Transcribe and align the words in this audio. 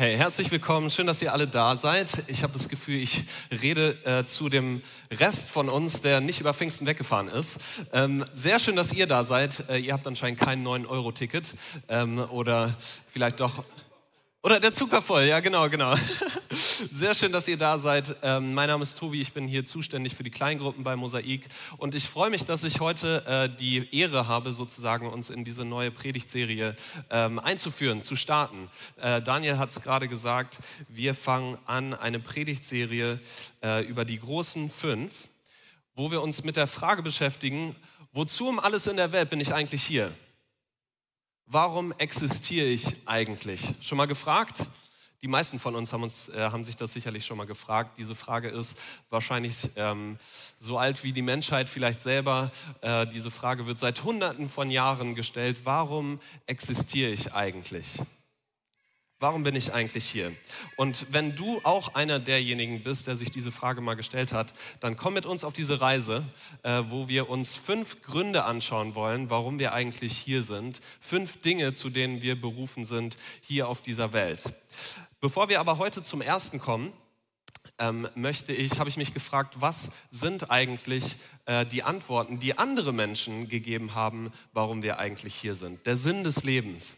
Hey, 0.00 0.16
herzlich 0.16 0.50
willkommen. 0.50 0.88
Schön, 0.88 1.06
dass 1.06 1.20
ihr 1.20 1.30
alle 1.30 1.46
da 1.46 1.76
seid. 1.76 2.24
Ich 2.26 2.42
habe 2.42 2.54
das 2.54 2.70
Gefühl, 2.70 3.02
ich 3.02 3.24
rede 3.60 3.98
äh, 4.06 4.24
zu 4.24 4.48
dem 4.48 4.80
Rest 5.10 5.50
von 5.50 5.68
uns, 5.68 6.00
der 6.00 6.22
nicht 6.22 6.40
über 6.40 6.54
Pfingsten 6.54 6.86
weggefahren 6.86 7.28
ist. 7.28 7.60
Ähm, 7.92 8.24
sehr 8.32 8.60
schön, 8.60 8.76
dass 8.76 8.94
ihr 8.94 9.06
da 9.06 9.24
seid. 9.24 9.68
Äh, 9.68 9.76
ihr 9.76 9.92
habt 9.92 10.06
anscheinend 10.06 10.40
kein 10.40 10.66
9-Euro-Ticket 10.66 11.52
ähm, 11.90 12.18
oder 12.18 12.74
vielleicht 13.10 13.40
doch 13.40 13.62
oder 14.42 14.58
der 14.58 14.72
Zug 14.72 14.90
war 14.90 15.02
voll, 15.02 15.24
ja 15.24 15.40
genau, 15.40 15.68
genau. 15.68 15.94
Sehr 16.90 17.14
schön, 17.14 17.30
dass 17.30 17.46
ihr 17.46 17.58
da 17.58 17.76
seid. 17.76 18.16
Ähm, 18.22 18.54
mein 18.54 18.68
Name 18.68 18.82
ist 18.82 18.96
Tobi, 18.96 19.20
ich 19.20 19.34
bin 19.34 19.46
hier 19.46 19.66
zuständig 19.66 20.14
für 20.14 20.22
die 20.22 20.30
Kleingruppen 20.30 20.82
bei 20.82 20.96
Mosaik 20.96 21.46
und 21.76 21.94
ich 21.94 22.08
freue 22.08 22.30
mich, 22.30 22.46
dass 22.46 22.64
ich 22.64 22.80
heute 22.80 23.22
äh, 23.26 23.54
die 23.54 23.94
Ehre 23.94 24.28
habe, 24.28 24.54
sozusagen 24.54 25.10
uns 25.10 25.28
in 25.28 25.44
diese 25.44 25.66
neue 25.66 25.90
Predigtserie 25.90 26.74
ähm, 27.10 27.38
einzuführen, 27.38 28.02
zu 28.02 28.16
starten. 28.16 28.70
Äh, 28.96 29.20
Daniel 29.20 29.58
hat 29.58 29.70
es 29.70 29.82
gerade 29.82 30.08
gesagt, 30.08 30.60
wir 30.88 31.14
fangen 31.14 31.58
an 31.66 31.92
eine 31.92 32.18
Predigtserie 32.18 33.20
äh, 33.62 33.84
über 33.84 34.06
die 34.06 34.18
großen 34.18 34.70
fünf, 34.70 35.28
wo 35.94 36.10
wir 36.10 36.22
uns 36.22 36.44
mit 36.44 36.56
der 36.56 36.66
Frage 36.66 37.02
beschäftigen, 37.02 37.76
wozu 38.14 38.48
um 38.48 38.58
alles 38.58 38.86
in 38.86 38.96
der 38.96 39.12
Welt 39.12 39.28
bin 39.28 39.40
ich 39.40 39.52
eigentlich 39.52 39.82
hier? 39.82 40.12
Warum 41.50 41.92
existiere 41.98 42.66
ich 42.66 42.96
eigentlich? 43.06 43.74
Schon 43.80 43.98
mal 43.98 44.06
gefragt? 44.06 44.64
Die 45.22 45.28
meisten 45.28 45.58
von 45.58 45.74
uns 45.74 45.92
haben, 45.92 46.04
uns, 46.04 46.30
äh, 46.30 46.38
haben 46.38 46.64
sich 46.64 46.76
das 46.76 46.94
sicherlich 46.94 47.26
schon 47.26 47.36
mal 47.36 47.46
gefragt. 47.46 47.98
Diese 47.98 48.14
Frage 48.14 48.48
ist 48.48 48.78
wahrscheinlich 49.10 49.68
ähm, 49.76 50.16
so 50.58 50.78
alt 50.78 51.04
wie 51.04 51.12
die 51.12 51.20
Menschheit 51.20 51.68
vielleicht 51.68 52.00
selber. 52.00 52.50
Äh, 52.80 53.06
diese 53.08 53.30
Frage 53.30 53.66
wird 53.66 53.78
seit 53.78 54.02
Hunderten 54.02 54.48
von 54.48 54.70
Jahren 54.70 55.14
gestellt. 55.14 55.58
Warum 55.64 56.20
existiere 56.46 57.10
ich 57.10 57.34
eigentlich? 57.34 58.00
Warum 59.22 59.42
bin 59.42 59.54
ich 59.54 59.74
eigentlich 59.74 60.06
hier? 60.06 60.32
Und 60.76 61.06
wenn 61.10 61.36
du 61.36 61.60
auch 61.62 61.94
einer 61.94 62.18
derjenigen 62.18 62.82
bist, 62.82 63.06
der 63.06 63.16
sich 63.16 63.30
diese 63.30 63.52
Frage 63.52 63.82
mal 63.82 63.92
gestellt 63.92 64.32
hat, 64.32 64.54
dann 64.80 64.96
komm 64.96 65.12
mit 65.12 65.26
uns 65.26 65.44
auf 65.44 65.52
diese 65.52 65.82
Reise, 65.82 66.24
äh, 66.62 66.84
wo 66.88 67.06
wir 67.06 67.28
uns 67.28 67.54
fünf 67.54 68.00
Gründe 68.00 68.44
anschauen 68.44 68.94
wollen, 68.94 69.28
warum 69.28 69.58
wir 69.58 69.74
eigentlich 69.74 70.16
hier 70.16 70.42
sind. 70.42 70.80
Fünf 71.00 71.36
Dinge, 71.42 71.74
zu 71.74 71.90
denen 71.90 72.22
wir 72.22 72.40
berufen 72.40 72.86
sind 72.86 73.18
hier 73.42 73.68
auf 73.68 73.82
dieser 73.82 74.14
Welt. 74.14 74.42
Bevor 75.20 75.50
wir 75.50 75.60
aber 75.60 75.76
heute 75.76 76.02
zum 76.02 76.22
ersten 76.22 76.58
kommen, 76.58 76.90
ähm, 77.78 78.08
möchte 78.14 78.54
ich, 78.54 78.78
habe 78.78 78.88
ich 78.88 78.96
mich 78.96 79.12
gefragt, 79.12 79.56
was 79.58 79.90
sind 80.10 80.50
eigentlich 80.50 81.18
äh, 81.44 81.66
die 81.66 81.82
Antworten, 81.82 82.38
die 82.38 82.56
andere 82.56 82.94
Menschen 82.94 83.50
gegeben 83.50 83.94
haben, 83.94 84.32
warum 84.54 84.82
wir 84.82 84.98
eigentlich 84.98 85.34
hier 85.34 85.54
sind? 85.54 85.84
Der 85.84 85.96
Sinn 85.96 86.24
des 86.24 86.42
Lebens. 86.42 86.96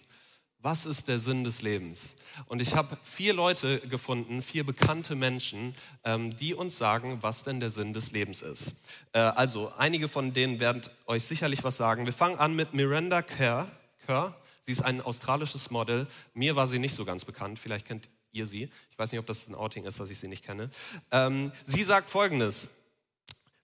Was 0.65 0.87
ist 0.87 1.09
der 1.09 1.19
Sinn 1.19 1.43
des 1.43 1.61
Lebens? 1.61 2.15
Und 2.47 2.63
ich 2.63 2.77
habe 2.77 2.97
vier 3.03 3.35
Leute 3.35 3.81
gefunden, 3.81 4.43
vier 4.43 4.65
bekannte 4.65 5.17
Menschen, 5.17 5.75
ähm, 6.05 6.37
die 6.37 6.55
uns 6.55 6.79
sagen, 6.79 7.19
was 7.21 7.43
denn 7.43 7.59
der 7.59 7.73
Sinn 7.73 7.93
des 7.93 8.13
Lebens 8.13 8.43
ist. 8.43 8.77
Äh, 9.13 9.19
also, 9.19 9.73
einige 9.77 10.07
von 10.07 10.33
denen 10.33 10.61
werden 10.61 10.83
euch 11.07 11.25
sicherlich 11.25 11.65
was 11.65 11.79
sagen. 11.79 12.07
Wir 12.07 12.13
fangen 12.13 12.39
an 12.39 12.55
mit 12.55 12.75
Miranda 12.75 13.23
Kerr. 13.23 13.73
Kerr. 14.07 14.37
Sie 14.63 14.71
ist 14.71 14.85
ein 14.85 15.01
australisches 15.01 15.73
Model. 15.73 16.07
Mir 16.33 16.55
war 16.55 16.69
sie 16.69 16.79
nicht 16.79 16.95
so 16.95 17.05
ganz 17.05 17.25
bekannt. 17.25 17.59
Vielleicht 17.59 17.85
kennt 17.85 18.09
ihr 18.31 18.47
sie. 18.47 18.71
Ich 18.93 18.97
weiß 18.97 19.11
nicht, 19.11 19.19
ob 19.19 19.27
das 19.27 19.49
ein 19.49 19.57
Outing 19.57 19.83
ist, 19.83 19.99
dass 19.99 20.11
ich 20.11 20.21
sie 20.21 20.29
nicht 20.29 20.45
kenne. 20.45 20.71
Ähm, 21.11 21.51
sie 21.65 21.83
sagt 21.83 22.09
Folgendes. 22.09 22.69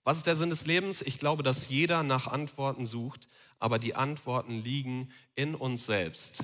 Was 0.03 0.17
ist 0.17 0.27
der 0.27 0.35
Sinn 0.35 0.49
des 0.49 0.65
Lebens? 0.65 1.01
Ich 1.01 1.17
glaube, 1.17 1.43
dass 1.43 1.69
jeder 1.69 2.03
nach 2.03 2.27
Antworten 2.27 2.85
sucht, 2.85 3.29
aber 3.57 3.79
die 3.79 3.95
Antworten 3.95 4.61
liegen 4.61 5.09
in 5.35 5.55
uns 5.55 5.85
selbst. 5.85 6.43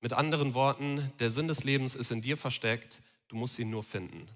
Mit 0.00 0.12
anderen 0.12 0.54
Worten, 0.54 1.12
der 1.18 1.30
Sinn 1.30 1.48
des 1.48 1.64
Lebens 1.64 1.94
ist 1.94 2.10
in 2.10 2.22
dir 2.22 2.36
versteckt, 2.36 3.00
du 3.28 3.36
musst 3.36 3.58
ihn 3.58 3.70
nur 3.70 3.82
finden. 3.82 4.28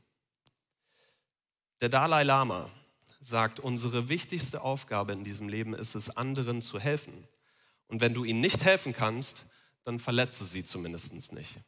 Der 1.80 1.88
Dalai 1.88 2.24
Lama 2.24 2.70
sagt, 3.20 3.60
unsere 3.60 4.08
wichtigste 4.08 4.62
Aufgabe 4.62 5.12
in 5.12 5.24
diesem 5.24 5.48
Leben 5.48 5.74
ist 5.74 5.94
es, 5.94 6.16
anderen 6.16 6.62
zu 6.62 6.80
helfen. 6.80 7.26
Und 7.86 8.00
wenn 8.00 8.14
du 8.14 8.24
ihnen 8.24 8.40
nicht 8.40 8.64
helfen 8.64 8.92
kannst, 8.92 9.46
dann 9.84 9.98
verletze 9.98 10.44
sie 10.46 10.64
zumindest 10.64 11.32
nicht. 11.32 11.58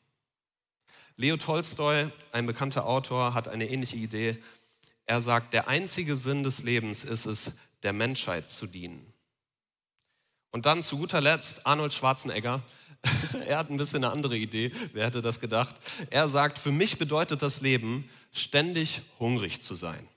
Leo 1.17 1.37
Tolstoi, 1.37 2.11
ein 2.33 2.47
bekannter 2.47 2.87
Autor, 2.87 3.35
hat 3.35 3.49
eine 3.49 3.69
ähnliche 3.69 3.97
Idee. 3.97 4.43
Er 5.05 5.21
sagt, 5.21 5.53
der 5.53 5.69
einzige 5.69 6.17
Sinn 6.17 6.43
des 6.43 6.63
Lebens 6.63 7.05
ist 7.05 7.27
es, 7.27 7.53
der 7.83 7.93
Menschheit 7.93 8.51
zu 8.51 8.67
dienen. 8.67 9.13
Und 10.51 10.67
dann 10.67 10.83
zu 10.83 10.99
guter 10.99 11.21
Letzt 11.21 11.67
Arnold 11.67 11.93
Schwarzenegger, 11.93 12.63
er 13.47 13.59
hat 13.59 13.71
ein 13.71 13.77
bisschen 13.77 14.05
eine 14.05 14.13
andere 14.13 14.37
Idee. 14.37 14.73
Wer 14.93 15.07
hätte 15.07 15.23
das 15.23 15.41
gedacht? 15.41 15.75
Er 16.11 16.29
sagt, 16.29 16.59
für 16.59 16.73
mich 16.73 16.99
bedeutet 16.99 17.43
das 17.43 17.61
Leben, 17.61 18.07
ständig 18.33 19.03
hungrig 19.19 19.63
zu 19.63 19.75
sein. 19.75 20.09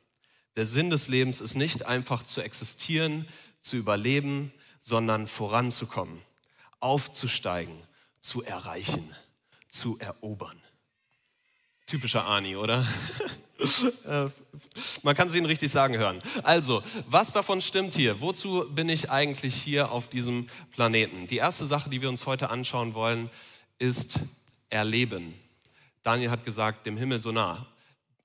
Der 0.55 0.65
Sinn 0.65 0.89
des 0.89 1.07
Lebens 1.07 1.41
ist 1.41 1.55
nicht 1.55 1.85
einfach 1.85 2.23
zu 2.23 2.41
existieren, 2.41 3.27
zu 3.61 3.75
überleben, 3.77 4.51
sondern 4.79 5.27
voranzukommen, 5.27 6.21
aufzusteigen, 6.79 7.75
zu 8.21 8.43
erreichen, 8.43 9.13
zu 9.69 9.97
erobern. 9.99 10.61
Typischer 11.87 12.25
Ani, 12.25 12.55
oder? 12.55 12.85
Äh, 14.05 14.29
man 15.03 15.15
kann 15.15 15.27
es 15.27 15.35
Ihnen 15.35 15.45
richtig 15.45 15.71
sagen 15.71 15.97
hören. 15.97 16.19
Also, 16.43 16.83
was 17.07 17.33
davon 17.33 17.61
stimmt 17.61 17.93
hier? 17.93 18.21
Wozu 18.21 18.65
bin 18.69 18.89
ich 18.89 19.09
eigentlich 19.09 19.55
hier 19.55 19.91
auf 19.91 20.07
diesem 20.07 20.47
Planeten? 20.71 21.27
Die 21.27 21.37
erste 21.37 21.65
Sache, 21.65 21.89
die 21.89 22.01
wir 22.01 22.09
uns 22.09 22.25
heute 22.25 22.49
anschauen 22.49 22.93
wollen, 22.93 23.29
ist 23.79 24.19
Erleben. 24.69 25.33
Daniel 26.03 26.29
hat 26.29 26.45
gesagt, 26.45 26.85
dem 26.85 26.97
Himmel 26.97 27.19
so 27.19 27.31
nah. 27.31 27.65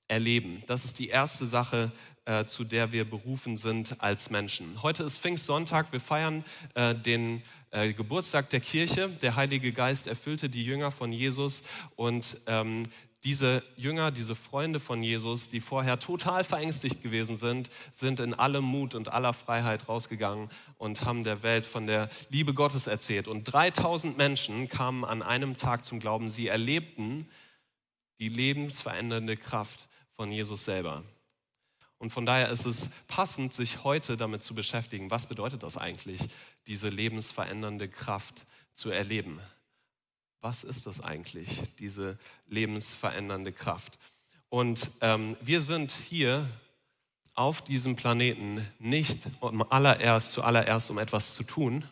Erleben. 0.07 0.61
Das 0.67 0.83
ist 0.83 0.99
die 0.99 1.07
erste 1.07 1.45
Sache, 1.45 1.89
äh, 2.25 2.45
zu 2.45 2.65
der 2.65 2.91
wir 2.91 3.09
berufen 3.09 3.55
sind 3.55 3.95
als 4.01 4.29
Menschen. 4.29 4.81
Heute 4.83 5.03
ist 5.03 5.17
Pfingstsonntag. 5.17 5.91
Wir 5.93 6.01
feiern 6.01 6.43
äh, 6.75 6.93
den 6.93 7.41
äh, 7.71 7.93
Geburtstag 7.93 8.49
der 8.49 8.59
Kirche. 8.59 9.07
Der 9.21 9.37
Heilige 9.37 9.71
Geist 9.71 10.07
erfüllte 10.07 10.49
die 10.49 10.65
Jünger 10.65 10.91
von 10.91 11.13
Jesus 11.13 11.63
und 11.95 12.37
ähm, 12.45 12.89
diese 13.23 13.63
Jünger, 13.75 14.09
diese 14.09 14.33
Freunde 14.33 14.79
von 14.79 15.03
Jesus, 15.03 15.47
die 15.47 15.59
vorher 15.59 15.99
total 15.99 16.43
verängstigt 16.43 17.03
gewesen 17.03 17.35
sind, 17.35 17.69
sind 17.91 18.19
in 18.19 18.33
allem 18.33 18.63
Mut 18.63 18.95
und 18.95 19.09
aller 19.09 19.33
Freiheit 19.33 19.87
rausgegangen 19.87 20.49
und 20.77 21.05
haben 21.05 21.23
der 21.23 21.43
Welt 21.43 21.67
von 21.67 21.85
der 21.85 22.09
Liebe 22.29 22.55
Gottes 22.55 22.87
erzählt. 22.87 23.27
Und 23.27 23.43
3000 23.43 24.17
Menschen 24.17 24.69
kamen 24.69 25.05
an 25.05 25.21
einem 25.21 25.55
Tag 25.55 25.85
zum 25.85 25.99
Glauben. 25.99 26.31
Sie 26.31 26.47
erlebten 26.47 27.27
die 28.19 28.29
lebensverändernde 28.29 29.37
Kraft 29.37 29.87
von 30.13 30.31
Jesus 30.31 30.65
selber. 30.65 31.03
Und 31.99 32.09
von 32.09 32.25
daher 32.25 32.49
ist 32.49 32.65
es 32.65 32.89
passend, 33.07 33.53
sich 33.53 33.83
heute 33.83 34.17
damit 34.17 34.41
zu 34.41 34.55
beschäftigen, 34.55 35.11
was 35.11 35.27
bedeutet 35.27 35.61
das 35.61 35.77
eigentlich, 35.77 36.21
diese 36.65 36.89
lebensverändernde 36.89 37.87
Kraft 37.87 38.47
zu 38.73 38.89
erleben 38.89 39.39
was 40.41 40.63
ist 40.63 40.87
das 40.87 41.01
eigentlich, 41.01 41.63
diese 41.79 42.17
lebensverändernde 42.47 43.53
Kraft? 43.53 43.99
Und 44.49 44.91
ähm, 45.01 45.37
wir 45.41 45.61
sind 45.61 45.91
hier 45.91 46.49
auf 47.35 47.61
diesem 47.61 47.95
Planeten 47.95 48.67
nicht 48.79 49.19
um 49.39 49.61
allererst, 49.71 50.33
zuallererst 50.33 50.91
um 50.91 50.97
etwas 50.97 51.35
zu 51.35 51.43
tun, 51.43 51.85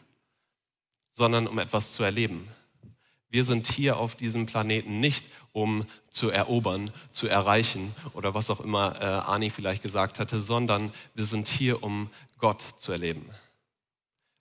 sondern 1.14 1.48
um 1.48 1.60
etwas 1.60 1.94
zu 1.94 2.04
erleben. 2.04 2.48
Wir 3.30 3.44
sind 3.44 3.68
hier 3.68 3.98
auf 3.98 4.16
diesem 4.16 4.48
Planeten 4.48 5.00
nicht, 5.00 5.26
um 5.54 5.86
zu 6.10 6.30
erobern, 6.30 6.90
zu 7.12 7.28
erreichen 7.28 7.94
oder 8.14 8.34
was 8.34 8.50
auch 8.50 8.60
immer 8.60 9.00
äh, 9.00 9.06
Ani 9.06 9.52
vielleicht 9.52 9.84
gesagt 9.84 10.20
hatte, 10.20 10.42
sondern 10.42 10.92
wir 11.14 11.26
sind 11.26 11.48
hier, 11.48 11.84
um 11.84 12.10
Gott 12.40 12.62
zu 12.78 12.92
erleben. 12.92 13.30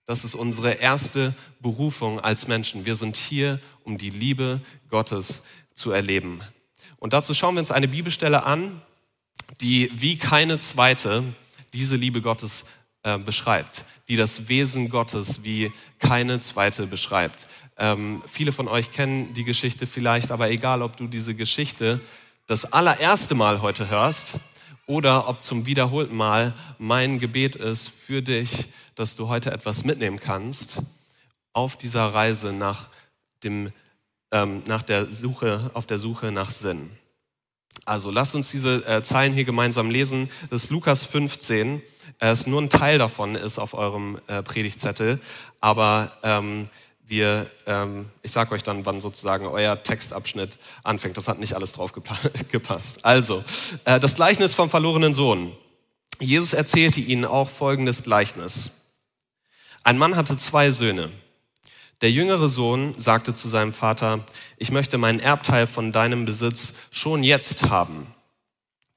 Das 0.09 0.25
ist 0.25 0.35
unsere 0.35 0.71
erste 0.71 1.35
Berufung 1.61 2.19
als 2.19 2.49
Menschen. 2.49 2.87
Wir 2.87 2.97
sind 2.97 3.15
hier, 3.15 3.61
um 3.85 3.99
die 3.99 4.09
Liebe 4.09 4.63
Gottes 4.89 5.43
zu 5.75 5.91
erleben. 5.91 6.41
Und 6.97 7.13
dazu 7.13 7.35
schauen 7.35 7.57
wir 7.57 7.61
uns 7.61 7.71
eine 7.71 7.89
Bibelstelle 7.89 8.45
an, 8.45 8.81
die 9.61 9.91
wie 9.95 10.17
keine 10.17 10.61
zweite 10.61 11.25
diese 11.75 11.97
Liebe 11.97 12.23
Gottes 12.23 12.65
äh, 13.03 13.19
beschreibt, 13.19 13.85
die 14.09 14.17
das 14.17 14.49
Wesen 14.49 14.89
Gottes 14.89 15.45
wie 15.45 15.71
keine 15.99 16.41
zweite 16.41 16.87
beschreibt. 16.87 17.47
Ähm, 17.77 18.23
viele 18.27 18.53
von 18.53 18.67
euch 18.67 18.91
kennen 18.91 19.35
die 19.35 19.45
Geschichte 19.45 19.87
vielleicht, 19.87 20.31
aber 20.31 20.49
egal, 20.49 20.81
ob 20.81 20.97
du 20.97 21.07
diese 21.07 21.35
Geschichte 21.35 22.01
das 22.47 22.73
allererste 22.73 23.35
Mal 23.35 23.61
heute 23.61 23.91
hörst 23.91 24.37
oder 24.89 25.29
ob 25.29 25.45
zum 25.45 25.67
wiederholten 25.67 26.17
Mal 26.17 26.55
mein 26.79 27.19
Gebet 27.19 27.57
ist 27.57 27.89
für 27.89 28.23
dich, 28.23 28.69
dass 28.95 29.15
du 29.15 29.29
heute 29.29 29.53
etwas 29.53 29.85
mitnehmen 29.85 30.19
kannst 30.19 30.81
auf 31.53 31.77
dieser 31.77 32.07
Reise 32.15 32.53
nach, 32.53 32.89
dem, 33.45 33.71
ähm, 34.33 34.63
nach 34.67 34.83
der 34.83 35.07
Suche, 35.07 35.71
auf 35.75 35.85
der 35.87 35.99
Suche 35.99 36.33
nach 36.33 36.51
Sinn. 36.51 36.91
Also 37.85 38.11
lasst 38.11 38.35
uns 38.35 38.51
diese 38.51 38.87
äh, 38.87 39.03
Zeilen 39.03 39.35
hier 39.35 39.45
gemeinsam 39.45 39.91
lesen. 39.91 40.31
Das 40.51 40.65
ist 40.65 40.71
Lukas 40.71 41.05
15. 41.05 41.83
Es 42.19 42.41
ist 42.41 42.47
nur 42.47 42.63
ein 42.63 42.71
Teil 42.71 42.99
davon 42.99 43.35
ist 43.35 43.59
auf 43.59 43.75
eurem 43.75 44.19
äh, 44.27 44.43
Predigtzettel, 44.43 45.21
aber 45.61 46.13
ähm, 46.23 46.69
wir, 47.09 47.51
ähm, 47.67 48.11
ich 48.23 48.33
sage 48.33 48.55
euch 48.55 48.63
dann, 48.63 48.85
wann 48.87 49.01
sozusagen 49.01 49.47
euer 49.47 49.83
Textabschnitt 49.83 50.59
anfängt. 50.85 51.17
Das 51.17 51.27
hat 51.27 51.39
nicht 51.39 51.55
alles 51.55 51.73
drauf 51.73 51.93
gepasst. 52.51 53.05
Also, 53.05 53.43
äh, 53.85 53.99
das 53.99 54.15
Gleichnis 54.15 54.55
vom 54.55 54.71
verlorenen 54.71 55.15
Sohn. 55.15 55.57
Jesus 56.21 56.53
erzählte 56.53 57.01
ihnen 57.01 57.25
auch 57.25 57.49
folgendes 57.49 58.03
Gleichnis. 58.03 58.73
Ein 59.85 59.99
Mann 59.99 60.17
hatte 60.17 60.37
zwei 60.37 60.71
Söhne. 60.71 61.11
Der 62.01 62.11
jüngere 62.11 62.49
Sohn 62.49 62.95
sagte 62.97 63.35
zu 63.35 63.49
seinem 63.49 63.73
Vater, 63.73 64.25
ich 64.57 64.71
möchte 64.71 64.99
meinen 64.99 65.19
Erbteil 65.19 65.67
von 65.67 65.93
deinem 65.93 66.25
Besitz 66.25 66.75
schon 66.91 67.23
jetzt 67.23 67.65
haben. 67.71 68.07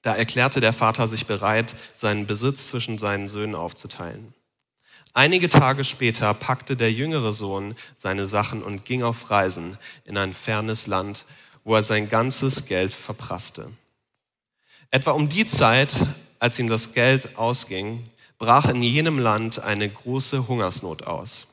Da 0.02 0.16
erklärte 0.16 0.60
der 0.60 0.74
Vater 0.74 1.08
sich 1.08 1.26
bereit, 1.28 1.76
seinen 1.94 2.28
Besitz 2.28 2.68
zwischen 2.68 2.98
seinen 2.98 3.28
Söhnen 3.28 3.56
aufzuteilen. 3.56 4.34
Einige 5.14 5.50
Tage 5.50 5.84
später 5.84 6.34
packte 6.34 6.78
der 6.78 6.92
jüngere 6.92 7.34
Sohn 7.34 7.76
seine 7.96 8.26
Sachen 8.26 8.64
und 8.64 8.86
ging 8.86 9.04
auf 9.04 9.30
Reisen 9.30 9.78
in 10.06 10.18
ein 10.18 10.34
fernes 10.34 10.88
Land, 10.88 11.26
wo 11.64 11.76
er 11.76 11.84
sein 11.84 12.08
ganzes 12.08 12.66
Geld 12.66 12.94
verprasste. 12.94 13.70
Etwa 14.90 15.12
um 15.12 15.28
die 15.28 15.46
Zeit, 15.46 15.94
als 16.40 16.60
ihm 16.60 16.70
das 16.70 16.94
Geld 16.94 17.38
ausging, 17.38 18.04
brach 18.38 18.70
in 18.70 18.82
jenem 18.82 19.20
Land 19.20 19.60
eine 19.60 19.88
große 19.90 20.48
Hungersnot 20.48 21.04
aus. 21.04 21.48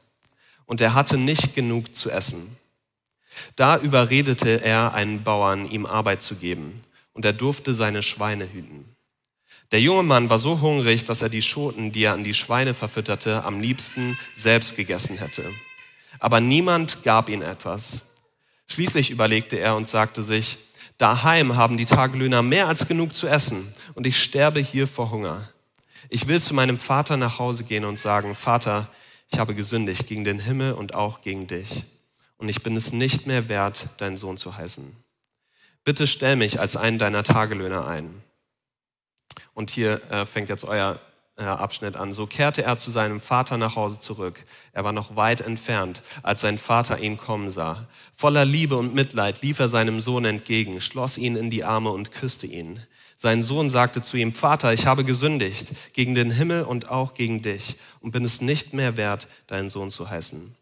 Und 0.65 0.81
er 0.81 0.95
hatte 0.95 1.19
nicht 1.19 1.55
genug 1.55 1.95
zu 1.95 2.11
essen. 2.11 2.57
Da 3.57 3.79
überredete 3.79 4.63
er 4.63 4.95
einen 4.95 5.25
Bauern, 5.25 5.69
ihm 5.71 5.85
Arbeit 5.85 6.23
zu 6.23 6.37
geben, 6.37 6.83
und 7.13 7.25
er 7.25 7.33
durfte 7.33 7.75
seine 7.75 8.03
Schweine 8.03 8.51
hüten. 8.53 8.85
Der 9.71 9.81
junge 9.81 10.03
Mann 10.03 10.31
war 10.31 10.39
so 10.39 10.61
hungrig, 10.61 11.05
dass 11.05 11.21
er 11.21 11.29
die 11.29 11.43
Schoten, 11.43 11.93
die 11.93 12.05
er 12.05 12.15
an 12.15 12.25
die 12.25 12.33
Schweine 12.33 12.73
verfütterte, 12.73 13.45
am 13.45 13.61
liebsten 13.61 14.19
selbst 14.33 14.77
gegessen 14.77 15.19
hätte. 15.19 15.45
Aber 16.19 16.41
niemand 16.41 17.03
gab 17.03 17.29
ihm 17.29 17.43
etwas. 17.43 18.07
Schließlich 18.67 19.11
überlegte 19.11 19.59
er 19.59 19.77
und 19.77 19.87
sagte 19.87 20.23
sich, 20.23 20.59
daheim 20.97 21.57
haben 21.57 21.77
die 21.77 21.87
Tagelöhner 21.87 22.43
mehr 22.43 22.67
als 22.67 22.89
genug 22.89 23.15
zu 23.15 23.27
essen 23.27 23.73
und 23.95 24.07
ich 24.07 24.23
sterbe 24.23 24.61
hier 24.61 24.87
vor 24.87 25.11
Hunger. 25.11 25.51
Ich 26.09 26.29
will 26.29 26.41
zu 26.41 26.55
meinem 26.55 26.79
Vater 26.79 27.19
nach 27.19 27.39
Hause 27.39 27.65
gehen 27.65 27.85
und 27.85 27.99
sagen, 27.99 28.35
Vater, 28.35 28.89
ich 29.31 29.39
habe 29.39 29.55
gesündigt 29.55 30.07
gegen 30.07 30.25
den 30.25 30.39
Himmel 30.39 30.73
und 30.73 30.95
auch 30.95 31.21
gegen 31.21 31.47
dich. 31.47 31.85
Und 32.39 32.49
ich 32.49 32.63
bin 32.63 32.75
es 32.77 32.93
nicht 32.93 33.27
mehr 33.27 33.49
wert, 33.51 33.89
dein 33.99 34.17
Sohn 34.17 34.39
zu 34.39 34.57
heißen. 34.57 34.97
Bitte 35.85 36.07
stell 36.07 36.37
mich 36.37 36.61
als 36.61 36.77
einen 36.77 36.99
deiner 36.99 37.25
Tagelöhner 37.25 37.87
ein. 37.87 38.23
Und 39.55 39.71
hier 39.71 40.01
äh, 40.11 40.27
fängt 40.27 40.49
jetzt 40.49 40.65
euer 40.65 41.01
äh, 41.39 41.45
Abschnitt 41.45 41.97
an. 41.97 42.13
So 42.13 42.27
kehrte 42.27 42.63
er 42.65 42.77
zu 42.79 42.91
seinem 42.91 43.21
Vater 43.21 43.57
nach 43.57 43.77
Hause 43.77 44.01
zurück. 44.01 44.43
Er 44.73 44.85
war 44.85 44.93
noch 44.93 45.15
weit 45.17 45.41
entfernt, 45.41 46.03
als 46.23 46.41
sein 46.41 46.59
Vater 46.59 46.99
ihn 46.99 47.17
kommen 47.17 47.49
sah. 47.51 47.87
Voller 48.15 48.45
Liebe 48.45 48.77
und 48.77 48.93
Mitleid 48.93 49.41
lief 49.41 49.61
er 49.61 49.69
seinem 49.69 50.01
Sohn 50.01 50.25
entgegen, 50.25 50.81
schloss 50.81 51.17
ihn 51.17 51.37
in 51.37 51.51
die 51.51 51.65
Arme 51.65 51.91
und 51.91 52.11
küsste 52.11 52.47
ihn. 52.47 52.81
Sein 53.17 53.43
Sohn 53.43 53.71
sagte 53.71 54.03
zu 54.03 54.17
ihm, 54.17 54.33
Vater, 54.33 54.73
ich 54.73 54.87
habe 54.87 55.05
gesündigt 55.05 55.73
gegen 55.93 56.15
den 56.15 56.31
Himmel 56.31 56.63
und 56.63 56.91
auch 56.91 57.15
gegen 57.15 57.43
dich 57.43 57.77
und 58.01 58.13
bin 58.13 58.25
es 58.25 58.41
nicht 58.41 58.75
mehr 58.75 58.97
wert, 58.97 59.29
deinen 59.47 59.69
Sohn 59.69 59.91
zu 59.91 60.11
heißen. 60.11 60.55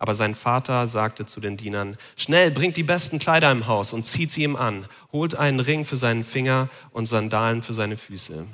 Aber 0.00 0.14
sein 0.14 0.34
Vater 0.34 0.88
sagte 0.88 1.26
zu 1.26 1.40
den 1.40 1.58
Dienern, 1.58 1.96
schnell, 2.16 2.50
bringt 2.50 2.76
die 2.76 2.82
besten 2.82 3.18
Kleider 3.18 3.52
im 3.52 3.66
Haus 3.66 3.92
und 3.92 4.06
zieht 4.06 4.32
sie 4.32 4.42
ihm 4.42 4.56
an, 4.56 4.86
holt 5.12 5.36
einen 5.36 5.60
Ring 5.60 5.84
für 5.84 5.96
seinen 5.96 6.24
Finger 6.24 6.68
und 6.90 7.06
Sandalen 7.06 7.62
für 7.62 7.74
seine 7.74 7.98
Füße 7.98 8.46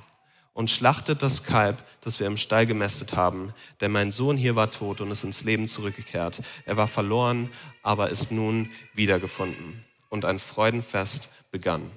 und 0.56 0.70
schlachtet 0.70 1.22
das 1.22 1.44
Kalb, 1.44 1.84
das 2.00 2.18
wir 2.18 2.26
im 2.26 2.36
Stall 2.38 2.66
gemästet 2.66 3.14
haben. 3.14 3.52
Denn 3.80 3.92
mein 3.92 4.10
Sohn 4.10 4.36
hier 4.36 4.56
war 4.56 4.70
tot 4.70 5.00
und 5.00 5.10
ist 5.10 5.22
ins 5.22 5.44
Leben 5.44 5.68
zurückgekehrt. 5.68 6.40
Er 6.64 6.76
war 6.76 6.88
verloren, 6.88 7.50
aber 7.82 8.08
ist 8.08 8.32
nun 8.32 8.70
wiedergefunden. 8.94 9.84
Und 10.08 10.24
ein 10.24 10.38
Freudenfest 10.38 11.28
begann. 11.52 11.90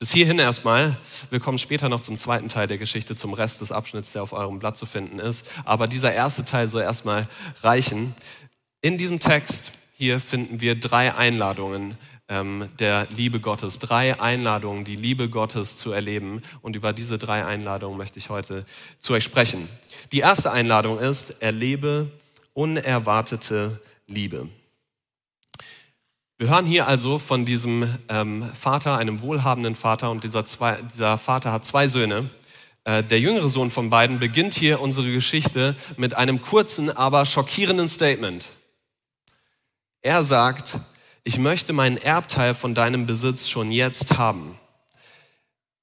Bis 0.00 0.12
hierhin 0.12 0.38
erstmal. 0.38 0.96
Wir 1.28 1.40
kommen 1.40 1.58
später 1.58 1.90
noch 1.90 2.00
zum 2.00 2.16
zweiten 2.16 2.48
Teil 2.48 2.66
der 2.66 2.78
Geschichte, 2.78 3.16
zum 3.16 3.34
Rest 3.34 3.60
des 3.60 3.70
Abschnitts, 3.70 4.12
der 4.12 4.22
auf 4.22 4.32
eurem 4.32 4.58
Blatt 4.58 4.78
zu 4.78 4.86
finden 4.86 5.18
ist. 5.18 5.46
Aber 5.66 5.86
dieser 5.86 6.14
erste 6.14 6.46
Teil 6.46 6.68
soll 6.68 6.80
erstmal 6.80 7.28
reichen. 7.60 8.14
In 8.80 8.96
diesem 8.96 9.20
Text 9.20 9.72
hier 9.92 10.18
finden 10.18 10.62
wir 10.62 10.80
drei 10.80 11.14
Einladungen 11.14 11.98
ähm, 12.30 12.70
der 12.78 13.08
Liebe 13.10 13.40
Gottes, 13.40 13.78
drei 13.78 14.18
Einladungen, 14.18 14.86
die 14.86 14.96
Liebe 14.96 15.28
Gottes 15.28 15.76
zu 15.76 15.92
erleben. 15.92 16.40
Und 16.62 16.76
über 16.76 16.94
diese 16.94 17.18
drei 17.18 17.44
Einladungen 17.44 17.98
möchte 17.98 18.18
ich 18.18 18.30
heute 18.30 18.64
zu 19.00 19.12
euch 19.12 19.24
sprechen. 19.24 19.68
Die 20.12 20.20
erste 20.20 20.50
Einladung 20.50 20.98
ist, 20.98 21.42
erlebe 21.42 22.10
unerwartete 22.54 23.82
Liebe. 24.06 24.48
Wir 26.40 26.48
hören 26.48 26.64
hier 26.64 26.86
also 26.86 27.18
von 27.18 27.44
diesem 27.44 27.98
ähm, 28.08 28.50
Vater, 28.54 28.96
einem 28.96 29.20
wohlhabenden 29.20 29.74
Vater, 29.74 30.10
und 30.10 30.24
dieser, 30.24 30.46
zwei, 30.46 30.80
dieser 30.80 31.18
Vater 31.18 31.52
hat 31.52 31.66
zwei 31.66 31.86
Söhne. 31.86 32.30
Äh, 32.84 33.02
der 33.02 33.20
jüngere 33.20 33.50
Sohn 33.50 33.70
von 33.70 33.90
beiden 33.90 34.18
beginnt 34.20 34.54
hier 34.54 34.80
unsere 34.80 35.12
Geschichte 35.12 35.76
mit 35.98 36.16
einem 36.16 36.40
kurzen, 36.40 36.88
aber 36.88 37.26
schockierenden 37.26 37.90
Statement. 37.90 38.48
Er 40.00 40.22
sagt, 40.22 40.78
ich 41.24 41.38
möchte 41.38 41.74
meinen 41.74 41.98
Erbteil 41.98 42.54
von 42.54 42.74
deinem 42.74 43.04
Besitz 43.04 43.46
schon 43.46 43.70
jetzt 43.70 44.16
haben. 44.16 44.58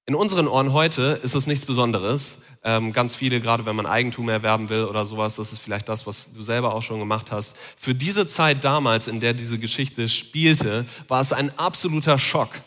In 0.10 0.16
unseren 0.16 0.48
Ohren 0.48 0.72
heute 0.72 1.20
ist 1.22 1.36
es 1.36 1.48
nichts 1.48 1.66
Besonderes. 1.66 2.40
Ähm, 2.64 2.94
ganz 2.94 3.14
viele, 3.14 3.42
gerade 3.42 3.66
wenn 3.66 3.76
man 3.76 3.86
Eigentum 3.86 4.30
erwerben 4.30 4.70
will 4.70 4.86
oder 4.86 5.06
sowas, 5.06 5.36
das 5.36 5.52
ist 5.52 5.60
vielleicht 5.60 5.90
das, 5.90 6.08
was 6.08 6.34
du 6.34 6.42
selber 6.42 6.74
auch 6.74 6.82
schon 6.82 7.00
gemacht 7.00 7.30
hast. 7.34 7.58
Für 7.78 7.94
diese 7.94 8.26
Zeit 8.26 8.64
damals, 8.64 9.08
in 9.08 9.20
der 9.20 9.34
diese 9.34 9.58
Geschichte 9.58 10.08
spielte, 10.08 10.86
war 11.10 11.20
es 11.20 11.34
ein 11.34 11.60
absoluter 11.60 12.18
Schock. 12.18 12.62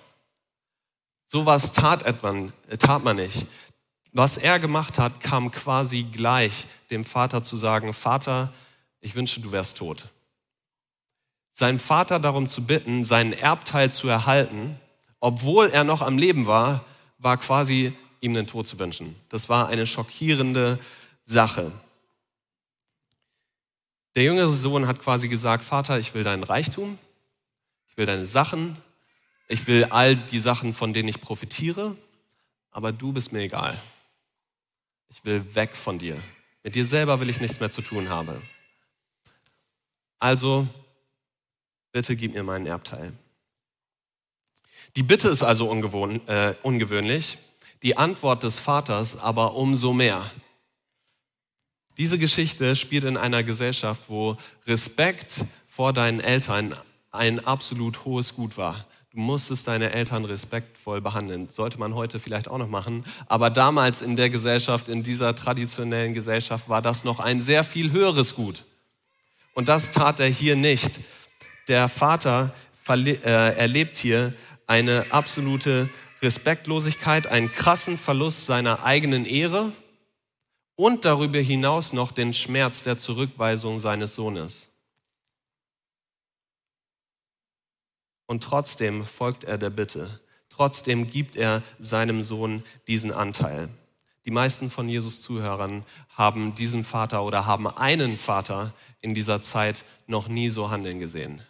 Sowas 1.28 1.72
tat, 1.72 2.02
etwan, 2.02 2.52
tat 2.78 3.04
man 3.04 3.16
nicht. 3.16 3.46
Was 4.12 4.36
er 4.36 4.58
gemacht 4.58 4.98
hat, 4.98 5.20
kam 5.20 5.50
quasi 5.50 6.02
gleich 6.02 6.66
dem 6.90 7.06
Vater 7.06 7.42
zu 7.42 7.56
sagen, 7.56 7.94
Vater, 7.94 8.52
ich 9.00 9.14
wünsche, 9.14 9.40
du 9.40 9.50
wärst 9.50 9.78
tot. 9.78 10.10
Seinen 11.54 11.78
Vater 11.78 12.20
darum 12.20 12.48
zu 12.48 12.66
bitten, 12.66 13.02
seinen 13.02 13.32
Erbteil 13.32 13.90
zu 13.90 14.08
erhalten, 14.08 14.78
obwohl 15.20 15.68
er 15.68 15.84
noch 15.84 16.02
am 16.02 16.18
Leben 16.18 16.46
war, 16.46 16.84
war 17.20 17.36
quasi 17.36 17.92
ihm 18.20 18.34
den 18.34 18.46
Tod 18.46 18.66
zu 18.66 18.78
wünschen. 18.78 19.14
Das 19.28 19.48
war 19.48 19.68
eine 19.68 19.86
schockierende 19.86 20.78
Sache. 21.24 21.70
Der 24.16 24.24
jüngere 24.24 24.50
Sohn 24.50 24.86
hat 24.86 25.00
quasi 25.00 25.28
gesagt, 25.28 25.62
Vater, 25.62 25.98
ich 25.98 26.12
will 26.14 26.24
deinen 26.24 26.42
Reichtum, 26.42 26.98
ich 27.88 27.96
will 27.96 28.06
deine 28.06 28.26
Sachen, 28.26 28.76
ich 29.48 29.66
will 29.66 29.84
all 29.84 30.16
die 30.16 30.38
Sachen, 30.38 30.74
von 30.74 30.92
denen 30.92 31.08
ich 31.08 31.20
profitiere, 31.20 31.96
aber 32.70 32.92
du 32.92 33.12
bist 33.12 33.32
mir 33.32 33.40
egal. 33.40 33.80
Ich 35.08 35.24
will 35.24 35.54
weg 35.54 35.76
von 35.76 35.98
dir. 35.98 36.20
Mit 36.62 36.74
dir 36.74 36.86
selber 36.86 37.20
will 37.20 37.30
ich 37.30 37.40
nichts 37.40 37.60
mehr 37.60 37.70
zu 37.70 37.82
tun 37.82 38.08
haben. 38.08 38.40
Also, 40.18 40.66
bitte 41.92 42.16
gib 42.16 42.34
mir 42.34 42.42
meinen 42.42 42.66
Erbteil. 42.66 43.12
Die 44.96 45.02
Bitte 45.02 45.28
ist 45.28 45.42
also 45.42 45.70
äh, 45.70 46.54
ungewöhnlich, 46.62 47.38
die 47.82 47.96
Antwort 47.96 48.42
des 48.42 48.58
Vaters 48.58 49.16
aber 49.16 49.54
umso 49.54 49.92
mehr. 49.92 50.30
Diese 51.96 52.18
Geschichte 52.18 52.74
spielt 52.76 53.04
in 53.04 53.16
einer 53.16 53.42
Gesellschaft, 53.42 54.04
wo 54.08 54.36
Respekt 54.66 55.44
vor 55.66 55.92
deinen 55.92 56.20
Eltern 56.20 56.74
ein 57.10 57.44
absolut 57.44 58.04
hohes 58.04 58.34
Gut 58.34 58.56
war. 58.56 58.86
Du 59.12 59.18
musstest 59.18 59.66
deine 59.66 59.92
Eltern 59.92 60.24
respektvoll 60.24 61.00
behandeln. 61.00 61.48
Sollte 61.50 61.78
man 61.78 61.94
heute 61.94 62.20
vielleicht 62.20 62.48
auch 62.48 62.58
noch 62.58 62.68
machen. 62.68 63.04
Aber 63.26 63.50
damals 63.50 64.02
in 64.02 64.14
der 64.14 64.30
Gesellschaft, 64.30 64.88
in 64.88 65.02
dieser 65.02 65.34
traditionellen 65.34 66.14
Gesellschaft, 66.14 66.68
war 66.68 66.80
das 66.80 67.02
noch 67.02 67.18
ein 67.18 67.40
sehr 67.40 67.64
viel 67.64 67.90
höheres 67.90 68.34
Gut. 68.36 68.64
Und 69.54 69.68
das 69.68 69.90
tat 69.90 70.20
er 70.20 70.28
hier 70.28 70.54
nicht. 70.54 71.00
Der 71.66 71.88
Vater 71.88 72.54
äh, 72.88 73.56
erlebt 73.56 73.96
hier 73.96 74.32
eine 74.70 75.06
absolute 75.10 75.90
Respektlosigkeit, 76.22 77.26
einen 77.26 77.50
krassen 77.50 77.98
Verlust 77.98 78.46
seiner 78.46 78.84
eigenen 78.84 79.26
Ehre 79.26 79.72
und 80.76 81.04
darüber 81.04 81.40
hinaus 81.40 81.92
noch 81.92 82.12
den 82.12 82.32
Schmerz 82.32 82.80
der 82.80 82.96
Zurückweisung 82.96 83.80
seines 83.80 84.14
Sohnes. 84.14 84.68
Und 88.26 88.44
trotzdem 88.44 89.06
folgt 89.06 89.42
er 89.42 89.58
der 89.58 89.70
Bitte. 89.70 90.20
Trotzdem 90.48 91.08
gibt 91.08 91.36
er 91.36 91.64
seinem 91.80 92.22
Sohn 92.22 92.62
diesen 92.86 93.10
Anteil. 93.10 93.70
Die 94.24 94.30
meisten 94.30 94.70
von 94.70 94.88
Jesus 94.88 95.20
Zuhörern 95.20 95.84
haben 96.10 96.54
diesen 96.54 96.84
Vater 96.84 97.24
oder 97.24 97.44
haben 97.44 97.66
einen 97.66 98.16
Vater 98.16 98.72
in 99.00 99.16
dieser 99.16 99.42
Zeit 99.42 99.84
noch 100.06 100.28
nie 100.28 100.48
so 100.48 100.70
handeln 100.70 101.00
gesehen 101.00 101.42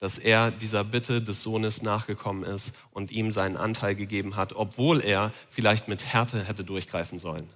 dass 0.00 0.18
er 0.18 0.50
dieser 0.50 0.84
Bitte 0.84 1.22
des 1.22 1.42
Sohnes 1.42 1.82
nachgekommen 1.82 2.44
ist 2.44 2.74
und 2.90 3.10
ihm 3.10 3.32
seinen 3.32 3.56
Anteil 3.56 3.94
gegeben 3.94 4.36
hat, 4.36 4.54
obwohl 4.54 5.00
er 5.00 5.32
vielleicht 5.48 5.88
mit 5.88 6.04
Härte 6.04 6.44
hätte 6.44 6.64
durchgreifen 6.64 7.18
sollen. 7.18 7.48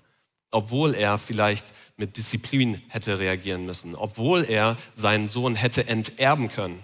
obwohl 0.50 0.94
er 0.94 1.18
vielleicht 1.18 1.74
mit 1.96 2.16
Disziplin 2.16 2.80
hätte 2.88 3.18
reagieren 3.18 3.66
müssen, 3.66 3.94
obwohl 3.94 4.44
er 4.44 4.76
seinen 4.92 5.28
Sohn 5.28 5.54
hätte 5.54 5.86
enterben 5.86 6.48
können, 6.48 6.82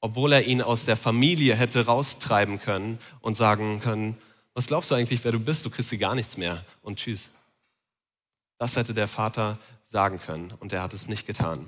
obwohl 0.00 0.32
er 0.32 0.46
ihn 0.46 0.60
aus 0.62 0.84
der 0.84 0.96
Familie 0.96 1.54
hätte 1.54 1.86
raustreiben 1.86 2.58
können 2.58 2.98
und 3.20 3.36
sagen 3.36 3.80
können, 3.80 4.16
was 4.52 4.66
glaubst 4.66 4.90
du 4.90 4.94
eigentlich, 4.94 5.22
wer 5.24 5.32
du 5.32 5.40
bist? 5.40 5.64
Du 5.64 5.70
kriegst 5.70 5.90
sie 5.90 5.98
gar 5.98 6.14
nichts 6.14 6.36
mehr 6.36 6.64
und 6.82 6.98
tschüss. 6.98 7.30
Das 8.58 8.76
hätte 8.76 8.94
der 8.94 9.08
Vater 9.08 9.58
sagen 9.84 10.18
können 10.18 10.52
und 10.60 10.72
er 10.72 10.82
hat 10.82 10.92
es 10.92 11.08
nicht 11.08 11.26
getan. 11.26 11.66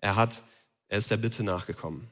Er 0.00 0.16
hat, 0.16 0.42
er 0.88 0.98
ist 0.98 1.10
der 1.10 1.16
Bitte 1.16 1.42
nachgekommen. 1.42 2.08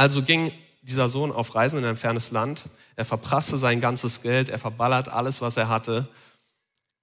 Also 0.00 0.22
ging 0.22 0.50
dieser 0.80 1.10
Sohn 1.10 1.30
auf 1.30 1.54
Reisen 1.54 1.78
in 1.78 1.84
ein 1.84 1.98
fernes 1.98 2.30
Land. 2.30 2.70
Er 2.96 3.04
verprasste 3.04 3.58
sein 3.58 3.82
ganzes 3.82 4.22
Geld, 4.22 4.48
er 4.48 4.58
verballert 4.58 5.10
alles, 5.10 5.42
was 5.42 5.58
er 5.58 5.68
hatte. 5.68 6.08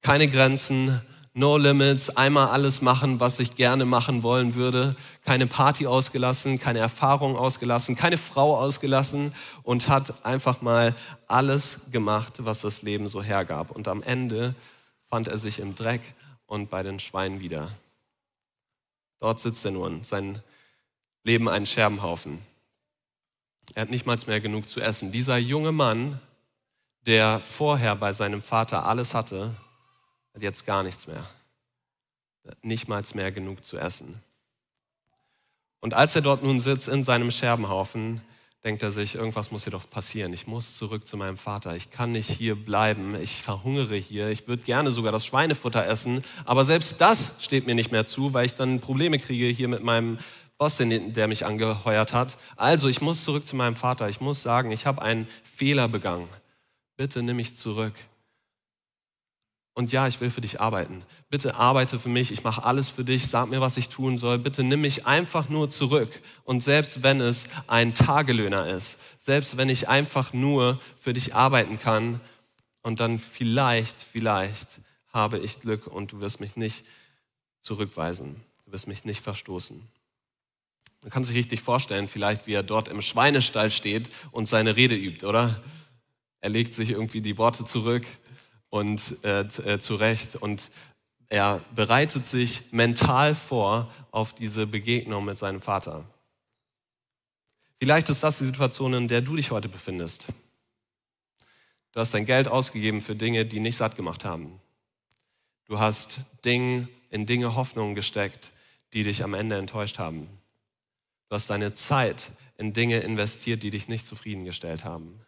Keine 0.01 0.27
Grenzen, 0.27 0.99
no 1.35 1.57
limits, 1.57 2.09
einmal 2.09 2.47
alles 2.47 2.81
machen, 2.81 3.19
was 3.19 3.39
ich 3.39 3.55
gerne 3.55 3.85
machen 3.85 4.23
wollen 4.23 4.55
würde. 4.55 4.95
Keine 5.23 5.45
Party 5.45 5.85
ausgelassen, 5.85 6.57
keine 6.57 6.79
Erfahrung 6.79 7.35
ausgelassen, 7.35 7.95
keine 7.95 8.17
Frau 8.17 8.57
ausgelassen 8.57 9.31
und 9.61 9.89
hat 9.89 10.25
einfach 10.25 10.63
mal 10.63 10.95
alles 11.27 11.81
gemacht, 11.91 12.33
was 12.39 12.61
das 12.61 12.81
Leben 12.81 13.07
so 13.09 13.21
hergab. 13.21 13.69
Und 13.69 13.87
am 13.87 14.01
Ende 14.01 14.55
fand 15.05 15.27
er 15.27 15.37
sich 15.37 15.59
im 15.59 15.75
Dreck 15.75 16.01
und 16.47 16.71
bei 16.71 16.81
den 16.81 16.99
Schweinen 16.99 17.41
wieder. 17.41 17.69
Dort 19.19 19.39
sitzt 19.39 19.63
er 19.65 19.71
nun, 19.71 20.03
sein 20.03 20.41
Leben 21.23 21.47
ein 21.47 21.67
Scherbenhaufen. 21.67 22.39
Er 23.75 23.83
hat 23.83 23.89
nicht 23.89 24.05
mal 24.05 24.17
mehr 24.25 24.41
genug 24.41 24.67
zu 24.67 24.79
essen. 24.79 25.11
Dieser 25.11 25.37
junge 25.37 25.71
Mann, 25.71 26.19
der 27.05 27.41
vorher 27.41 27.95
bei 27.95 28.13
seinem 28.13 28.41
Vater 28.41 28.85
alles 28.85 29.13
hatte, 29.13 29.55
hat 30.33 30.41
jetzt 30.41 30.65
gar 30.65 30.83
nichts 30.83 31.07
mehr. 31.07 31.25
Nicht 32.61 32.87
mal 32.87 33.03
mehr 33.13 33.31
genug 33.31 33.63
zu 33.63 33.77
essen. 33.77 34.21
Und 35.79 35.93
als 35.93 36.15
er 36.15 36.21
dort 36.21 36.43
nun 36.43 36.59
sitzt 36.59 36.87
in 36.87 37.03
seinem 37.03 37.31
Scherbenhaufen, 37.31 38.21
denkt 38.63 38.83
er 38.83 38.91
sich, 38.91 39.15
irgendwas 39.15 39.51
muss 39.51 39.63
hier 39.63 39.71
doch 39.71 39.89
passieren. 39.89 40.33
Ich 40.33 40.47
muss 40.47 40.77
zurück 40.77 41.07
zu 41.07 41.15
meinem 41.15 41.37
Vater. 41.37 41.75
Ich 41.75 41.91
kann 41.91 42.11
nicht 42.11 42.29
hier 42.29 42.55
bleiben. 42.55 43.15
Ich 43.21 43.41
verhungere 43.41 43.95
hier. 43.95 44.29
Ich 44.29 44.47
würde 44.47 44.63
gerne 44.63 44.91
sogar 44.91 45.11
das 45.11 45.25
Schweinefutter 45.25 45.85
essen. 45.85 46.23
Aber 46.45 46.65
selbst 46.65 46.99
das 46.99 47.35
steht 47.39 47.67
mir 47.67 47.75
nicht 47.75 47.91
mehr 47.91 48.05
zu, 48.05 48.33
weil 48.33 48.45
ich 48.45 48.55
dann 48.55 48.81
Probleme 48.81 49.17
kriege 49.17 49.47
hier 49.47 49.67
mit 49.67 49.83
meinem 49.83 50.17
Boss, 50.57 50.77
der 50.77 51.27
mich 51.27 51.45
angeheuert 51.45 52.13
hat. 52.13 52.37
Also, 52.55 52.87
ich 52.87 53.01
muss 53.01 53.23
zurück 53.23 53.45
zu 53.45 53.55
meinem 53.55 53.75
Vater. 53.75 54.09
Ich 54.09 54.21
muss 54.21 54.41
sagen, 54.41 54.71
ich 54.71 54.85
habe 54.85 55.01
einen 55.01 55.27
Fehler 55.43 55.87
begangen. 55.87 56.29
Bitte 56.95 57.21
nimm 57.21 57.35
mich 57.35 57.55
zurück. 57.55 57.93
Und 59.77 59.91
ja, 59.91 60.07
ich 60.07 60.19
will 60.19 60.31
für 60.31 60.41
dich 60.41 60.59
arbeiten. 60.59 61.03
Bitte 61.29 61.55
arbeite 61.55 61.99
für 61.99 62.09
mich. 62.09 62.31
Ich 62.31 62.43
mache 62.43 62.65
alles 62.65 62.89
für 62.89 63.03
dich. 63.03 63.27
Sag 63.27 63.47
mir, 63.47 63.61
was 63.61 63.77
ich 63.77 63.89
tun 63.89 64.17
soll. 64.17 64.39
Bitte 64.39 64.63
nimm 64.63 64.81
mich 64.81 65.05
einfach 65.05 65.49
nur 65.49 65.69
zurück. 65.69 66.19
Und 66.45 66.63
selbst 66.63 67.03
wenn 67.03 67.21
es 67.21 67.45
ein 67.67 67.93
Tagelöhner 67.93 68.67
ist, 68.67 68.97
selbst 69.19 69.55
wenn 69.55 69.69
ich 69.69 69.87
einfach 69.87 70.33
nur 70.33 70.79
für 70.97 71.13
dich 71.13 71.35
arbeiten 71.35 71.77
kann 71.77 72.19
und 72.81 72.99
dann 72.99 73.19
vielleicht, 73.19 74.01
vielleicht 74.01 74.79
habe 75.13 75.37
ich 75.37 75.59
Glück 75.59 75.85
und 75.85 76.11
du 76.11 76.21
wirst 76.21 76.39
mich 76.39 76.55
nicht 76.55 76.83
zurückweisen. 77.61 78.41
Du 78.65 78.71
wirst 78.71 78.87
mich 78.87 79.05
nicht 79.05 79.21
verstoßen. 79.21 79.87
Man 81.01 81.11
kann 81.11 81.23
sich 81.23 81.35
richtig 81.35 81.61
vorstellen, 81.61 82.07
vielleicht 82.07 82.47
wie 82.47 82.53
er 82.53 82.63
dort 82.63 82.87
im 82.87 83.01
Schweinestall 83.01 83.71
steht 83.71 84.09
und 84.31 84.47
seine 84.47 84.75
Rede 84.75 84.95
übt, 84.95 85.25
oder? 85.25 85.61
Er 86.41 86.49
legt 86.49 86.73
sich 86.73 86.91
irgendwie 86.91 87.21
die 87.21 87.37
Worte 87.37 87.65
zurück 87.65 88.05
und 88.69 89.23
äh, 89.23 89.41
äh, 89.41 89.79
zurecht 89.79 90.35
und 90.35 90.69
er 91.29 91.61
bereitet 91.75 92.25
sich 92.25 92.71
mental 92.71 93.35
vor 93.35 93.91
auf 94.11 94.33
diese 94.33 94.65
Begegnung 94.65 95.25
mit 95.25 95.37
seinem 95.37 95.61
Vater. 95.61 96.05
Vielleicht 97.79 98.09
ist 98.09 98.23
das 98.23 98.39
die 98.39 98.45
Situation, 98.45 98.93
in 98.93 99.07
der 99.07 99.21
du 99.21 99.35
dich 99.35 99.51
heute 99.51 99.69
befindest. 99.69 100.27
Du 101.91 101.99
hast 101.99 102.13
dein 102.13 102.25
Geld 102.25 102.47
ausgegeben 102.47 103.01
für 103.01 103.15
Dinge, 103.15 103.45
die 103.45 103.59
nicht 103.59 103.75
satt 103.75 103.95
gemacht 103.95 104.25
haben. 104.25 104.59
Du 105.65 105.79
hast 105.79 106.21
Ding, 106.45 106.87
in 107.09 107.25
Dinge 107.25 107.55
Hoffnung 107.55 107.93
gesteckt, 107.93 108.51
die 108.93 109.03
dich 109.03 109.23
am 109.23 109.33
Ende 109.33 109.57
enttäuscht 109.57 109.99
haben. 109.99 110.29
Du 111.29 111.35
hast 111.35 111.49
deine 111.49 111.73
Zeit 111.73 112.31
in 112.57 112.73
Dinge 112.73 112.99
investiert, 112.99 113.63
die 113.63 113.69
dich 113.69 113.87
nicht 113.87 114.05
zufriedengestellt 114.05 114.83
haben. 114.83 115.19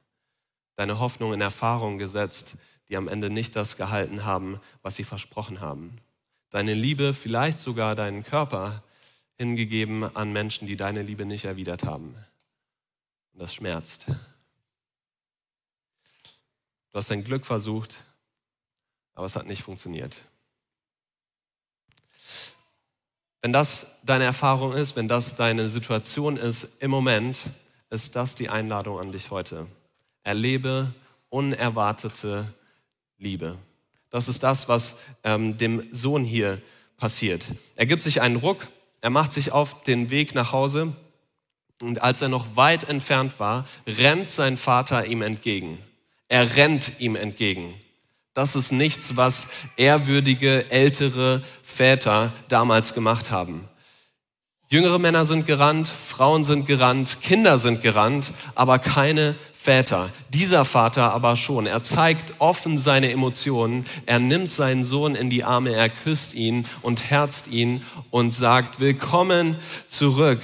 Deine 0.75 0.99
Hoffnung 0.99 1.33
in 1.33 1.41
Erfahrungen 1.41 1.97
gesetzt, 1.97 2.55
die 2.87 2.97
am 2.97 3.07
Ende 3.07 3.29
nicht 3.29 3.55
das 3.55 3.77
gehalten 3.77 4.23
haben, 4.25 4.59
was 4.81 4.95
sie 4.95 5.03
versprochen 5.03 5.59
haben. 5.61 5.95
Deine 6.49 6.73
Liebe, 6.73 7.13
vielleicht 7.13 7.59
sogar 7.59 7.95
deinen 7.95 8.23
Körper 8.23 8.83
hingegeben 9.35 10.03
an 10.15 10.31
Menschen, 10.33 10.67
die 10.67 10.75
deine 10.75 11.03
Liebe 11.03 11.25
nicht 11.25 11.45
erwidert 11.45 11.83
haben. 11.83 12.15
Und 13.33 13.41
das 13.41 13.53
schmerzt. 13.53 14.05
Du 14.07 14.15
hast 16.93 17.11
dein 17.11 17.23
Glück 17.23 17.45
versucht, 17.45 18.03
aber 19.13 19.27
es 19.27 19.35
hat 19.35 19.45
nicht 19.45 19.61
funktioniert. 19.61 20.23
Wenn 23.41 23.53
das 23.53 23.87
deine 24.03 24.25
Erfahrung 24.25 24.73
ist, 24.73 24.95
wenn 24.95 25.07
das 25.07 25.35
deine 25.35 25.69
Situation 25.69 26.35
ist 26.35 26.81
im 26.81 26.91
Moment, 26.91 27.39
ist 27.89 28.15
das 28.15 28.35
die 28.35 28.49
Einladung 28.49 28.99
an 28.99 29.11
dich 29.11 29.31
heute. 29.31 29.67
Erlebe 30.23 30.93
unerwartete 31.29 32.53
Liebe. 33.17 33.57
Das 34.09 34.27
ist 34.27 34.43
das, 34.43 34.67
was 34.67 34.97
ähm, 35.23 35.57
dem 35.57 35.87
Sohn 35.91 36.23
hier 36.23 36.61
passiert. 36.97 37.45
Er 37.75 37.85
gibt 37.85 38.03
sich 38.03 38.21
einen 38.21 38.35
Ruck, 38.35 38.67
er 39.01 39.09
macht 39.09 39.31
sich 39.31 39.51
auf 39.51 39.83
den 39.83 40.09
Weg 40.09 40.35
nach 40.35 40.51
Hause 40.51 40.93
und 41.81 42.01
als 42.01 42.21
er 42.21 42.27
noch 42.27 42.57
weit 42.57 42.89
entfernt 42.89 43.39
war, 43.39 43.65
rennt 43.87 44.29
sein 44.29 44.57
Vater 44.57 45.05
ihm 45.05 45.21
entgegen. 45.21 45.77
Er 46.27 46.55
rennt 46.55 46.99
ihm 46.99 47.15
entgegen. 47.15 47.73
Das 48.33 48.55
ist 48.55 48.71
nichts, 48.71 49.17
was 49.17 49.47
ehrwürdige 49.75 50.69
ältere 50.71 51.41
Väter 51.63 52.31
damals 52.47 52.93
gemacht 52.93 53.31
haben. 53.31 53.67
Jüngere 54.71 54.99
Männer 54.99 55.25
sind 55.25 55.47
gerannt, 55.47 55.87
Frauen 55.87 56.43
sind 56.43 56.67
gerannt, 56.67 57.21
Kinder 57.21 57.57
sind 57.57 57.81
gerannt, 57.81 58.33
aber 58.53 58.77
keine 58.77 59.33
Väter. 59.51 60.11
Dieser 60.29 60.63
Vater 60.63 61.11
aber 61.11 61.35
schon. 61.35 61.65
Er 61.65 61.81
zeigt 61.81 62.35
offen 62.37 62.77
seine 62.77 63.11
Emotionen. 63.11 63.83
Er 64.05 64.19
nimmt 64.19 64.51
seinen 64.51 64.83
Sohn 64.83 65.15
in 65.15 65.31
die 65.31 65.43
Arme, 65.43 65.73
er 65.73 65.89
küsst 65.89 66.35
ihn 66.35 66.67
und 66.83 67.09
herzt 67.09 67.47
ihn 67.47 67.83
und 68.11 68.29
sagt, 68.31 68.79
willkommen 68.79 69.57
zurück. 69.87 70.41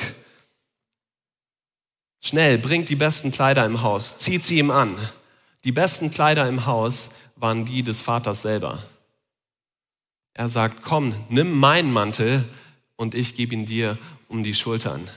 Schnell, 2.20 2.58
bringt 2.58 2.90
die 2.90 2.96
besten 2.96 3.30
Kleider 3.30 3.64
im 3.64 3.84
Haus, 3.84 4.18
zieht 4.18 4.44
sie 4.44 4.58
ihm 4.58 4.72
an. 4.72 4.98
Die 5.66 5.72
besten 5.72 6.10
Kleider 6.10 6.50
im 6.50 6.66
Haus 6.66 7.12
waren 7.36 7.66
die 7.66 7.84
des 7.84 8.02
Vaters 8.02 8.42
selber. 8.42 8.82
Er 10.34 10.50
sagt, 10.50 10.82
komm, 10.82 11.14
nimm 11.30 11.58
meinen 11.58 11.92
Mantel 11.92 12.44
und 12.96 13.16
ich 13.16 13.36
gebe 13.36 13.54
ihn 13.54 13.66
dir 13.66 13.98
um 14.28 14.44
die 14.44 14.54
Schultern. 14.54 15.10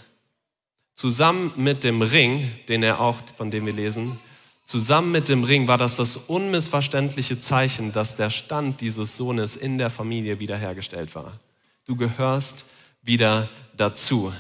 Zusammen 0.95 1.53
mit 1.57 1.85
dem 1.85 2.03
Ring, 2.03 2.51
den 2.69 2.83
er 2.83 3.01
auch, 3.01 3.19
von 3.37 3.51
dem 3.51 3.67
wir 3.67 3.73
lesen, 3.73 4.19
zusammen 4.65 5.13
mit 5.13 5.29
dem 5.29 5.45
Ring 5.45 5.69
war 5.69 5.79
das 5.79 5.97
das 5.97 6.17
unmissverständliche 6.17 7.39
Zeichen, 7.39 7.93
dass 7.93 8.17
der 8.17 8.31
Stand 8.31 8.81
dieses 8.81 9.17
Sohnes 9.17 9.57
in 9.57 9.79
der 9.79 9.91
Familie 9.91 10.41
wiederhergestellt 10.41 11.15
war. 11.15 11.39
Du 11.85 11.97
gehörst 11.97 12.65
wieder 13.03 13.49
dazu. 13.77 14.33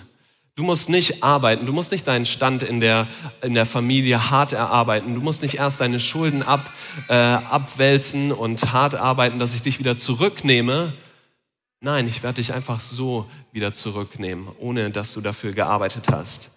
Du 0.59 0.65
musst 0.65 0.89
nicht 0.89 1.23
arbeiten, 1.23 1.67
du 1.67 1.73
musst 1.73 1.93
nicht 1.93 2.05
deinen 2.09 2.27
Stand 2.27 2.65
in 2.65 2.81
der, 2.81 3.07
in 3.43 3.55
der 3.55 3.65
Familie 3.65 4.29
hart 4.29 4.53
erarbeiten, 4.53 5.15
du 5.15 5.21
musst 5.21 5.41
nicht 5.41 5.55
erst 5.55 5.81
deine 5.81 6.01
Schulden 6.01 6.43
ab, 6.43 6.73
äh, 7.09 7.15
abwälzen 7.15 8.33
und 8.33 8.73
hart 8.73 8.97
arbeiten, 8.97 9.39
dass 9.39 9.55
ich 9.55 9.63
dich 9.63 9.79
wieder 9.79 9.97
zurücknehme, 9.97 10.95
Nein, 11.81 12.09
ich 12.09 12.25
werde 12.25 12.43
dich 12.43 12.53
einfach 12.53 12.81
so 12.81 13.31
wieder 13.53 13.73
zurücknehmen, 13.73 14.49
ohne 14.59 14.91
dass 14.91 15.13
du 15.13 15.21
dafür 15.21 15.53
gearbeitet 15.53 16.09
hast. 16.11 16.51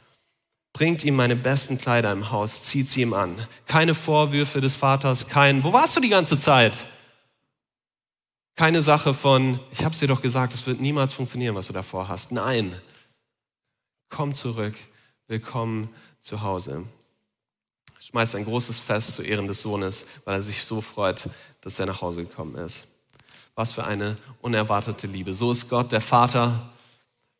Bringt 0.73 1.03
ihm 1.03 1.15
meine 1.15 1.35
besten 1.35 1.77
Kleider 1.77 2.11
im 2.11 2.31
Haus, 2.31 2.63
zieht 2.63 2.89
sie 2.89 3.03
ihm 3.03 3.13
an. 3.13 3.35
Keine 3.67 3.93
Vorwürfe 3.93 4.61
des 4.61 4.77
Vaters, 4.77 5.27
kein, 5.27 5.63
wo 5.63 5.73
warst 5.73 5.95
du 5.95 6.01
die 6.01 6.09
ganze 6.09 6.39
Zeit? 6.39 6.73
Keine 8.55 8.81
Sache 8.81 9.13
von, 9.13 9.59
ich 9.71 9.83
habe 9.83 9.93
es 9.93 9.99
dir 9.99 10.07
doch 10.07 10.23
gesagt, 10.23 10.55
es 10.55 10.65
wird 10.65 10.81
niemals 10.81 11.13
funktionieren, 11.13 11.53
was 11.53 11.67
du 11.67 11.73
davor 11.73 12.07
hast. 12.07 12.31
Nein, 12.31 12.75
komm 14.11 14.35
zurück, 14.35 14.75
willkommen 15.27 15.89
zu 16.19 16.41
Hause. 16.41 16.83
Schmeißt 17.99 18.35
ein 18.35 18.45
großes 18.45 18.77
Fest 18.77 19.15
zu 19.15 19.23
Ehren 19.23 19.47
des 19.47 19.61
Sohnes, 19.61 20.05
weil 20.25 20.35
er 20.35 20.41
sich 20.43 20.63
so 20.63 20.81
freut, 20.81 21.29
dass 21.61 21.79
er 21.79 21.85
nach 21.85 22.01
Hause 22.01 22.25
gekommen 22.25 22.55
ist. 22.55 22.87
Was 23.55 23.71
für 23.71 23.85
eine 23.85 24.17
unerwartete 24.41 25.07
Liebe. 25.07 25.33
So 25.33 25.51
ist 25.51 25.69
Gott, 25.69 25.91
der 25.91 26.01
Vater. 26.01 26.71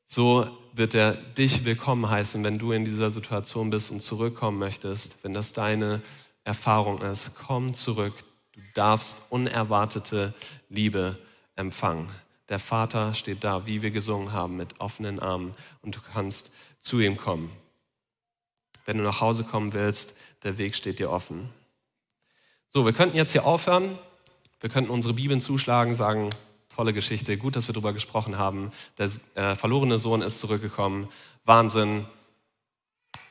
So 0.06 0.48
wird 0.74 0.96
er 0.96 1.14
dich 1.14 1.66
willkommen 1.66 2.10
heißen, 2.10 2.44
wenn 2.44 2.58
du 2.58 2.72
in 2.72 2.86
dieser 2.86 3.12
Situation 3.12 3.70
bist 3.70 3.92
und 3.92 4.02
zurückkommen 4.02 4.58
möchtest, 4.58 5.24
wenn 5.24 5.34
das 5.34 5.54
deine 5.54 6.02
Erfahrung 6.46 7.02
ist. 7.02 7.36
Komm 7.36 7.74
zurück. 7.74 8.14
Du 8.54 8.62
darfst 8.74 9.18
unerwartete 9.30 10.34
Liebe 10.70 11.18
Empfang. 11.56 12.10
Der 12.52 12.60
Vater 12.60 13.14
steht 13.14 13.46
da, 13.46 13.66
wie 13.66 13.82
wir 13.82 13.92
gesungen 13.92 14.34
haben, 14.34 14.58
mit 14.58 14.82
offenen 14.82 15.20
Armen 15.20 15.54
und 15.82 15.96
du 15.96 16.02
kannst 16.02 16.52
zu 16.82 17.00
ihm 17.00 17.16
kommen. 17.16 17.50
Wenn 18.86 18.98
du 18.98 19.04
nach 19.04 19.22
Hause 19.22 19.46
kommen 19.46 19.72
willst, 19.72 20.18
der 20.44 20.58
Weg 20.58 20.76
steht 20.76 21.00
dir 21.00 21.12
offen. 21.12 21.50
So, 22.68 22.84
wir 22.84 22.92
könnten 22.92 23.16
jetzt 23.16 23.32
hier 23.32 23.46
aufhören. 23.46 23.98
Wir 24.60 24.70
könnten 24.70 24.92
unsere 24.92 25.14
Bibeln 25.14 25.40
zuschlagen, 25.40 25.96
sagen, 25.96 26.30
tolle 26.76 26.92
Geschichte, 26.92 27.38
gut, 27.38 27.56
dass 27.56 27.70
wir 27.70 27.74
darüber 27.74 27.94
gesprochen 27.94 28.38
haben. 28.38 28.72
Der 28.98 29.10
äh, 29.36 29.56
verlorene 29.56 29.98
Sohn 29.98 30.22
ist 30.22 30.42
zurückgekommen. 30.42 31.08
Wahnsinn. 31.46 32.06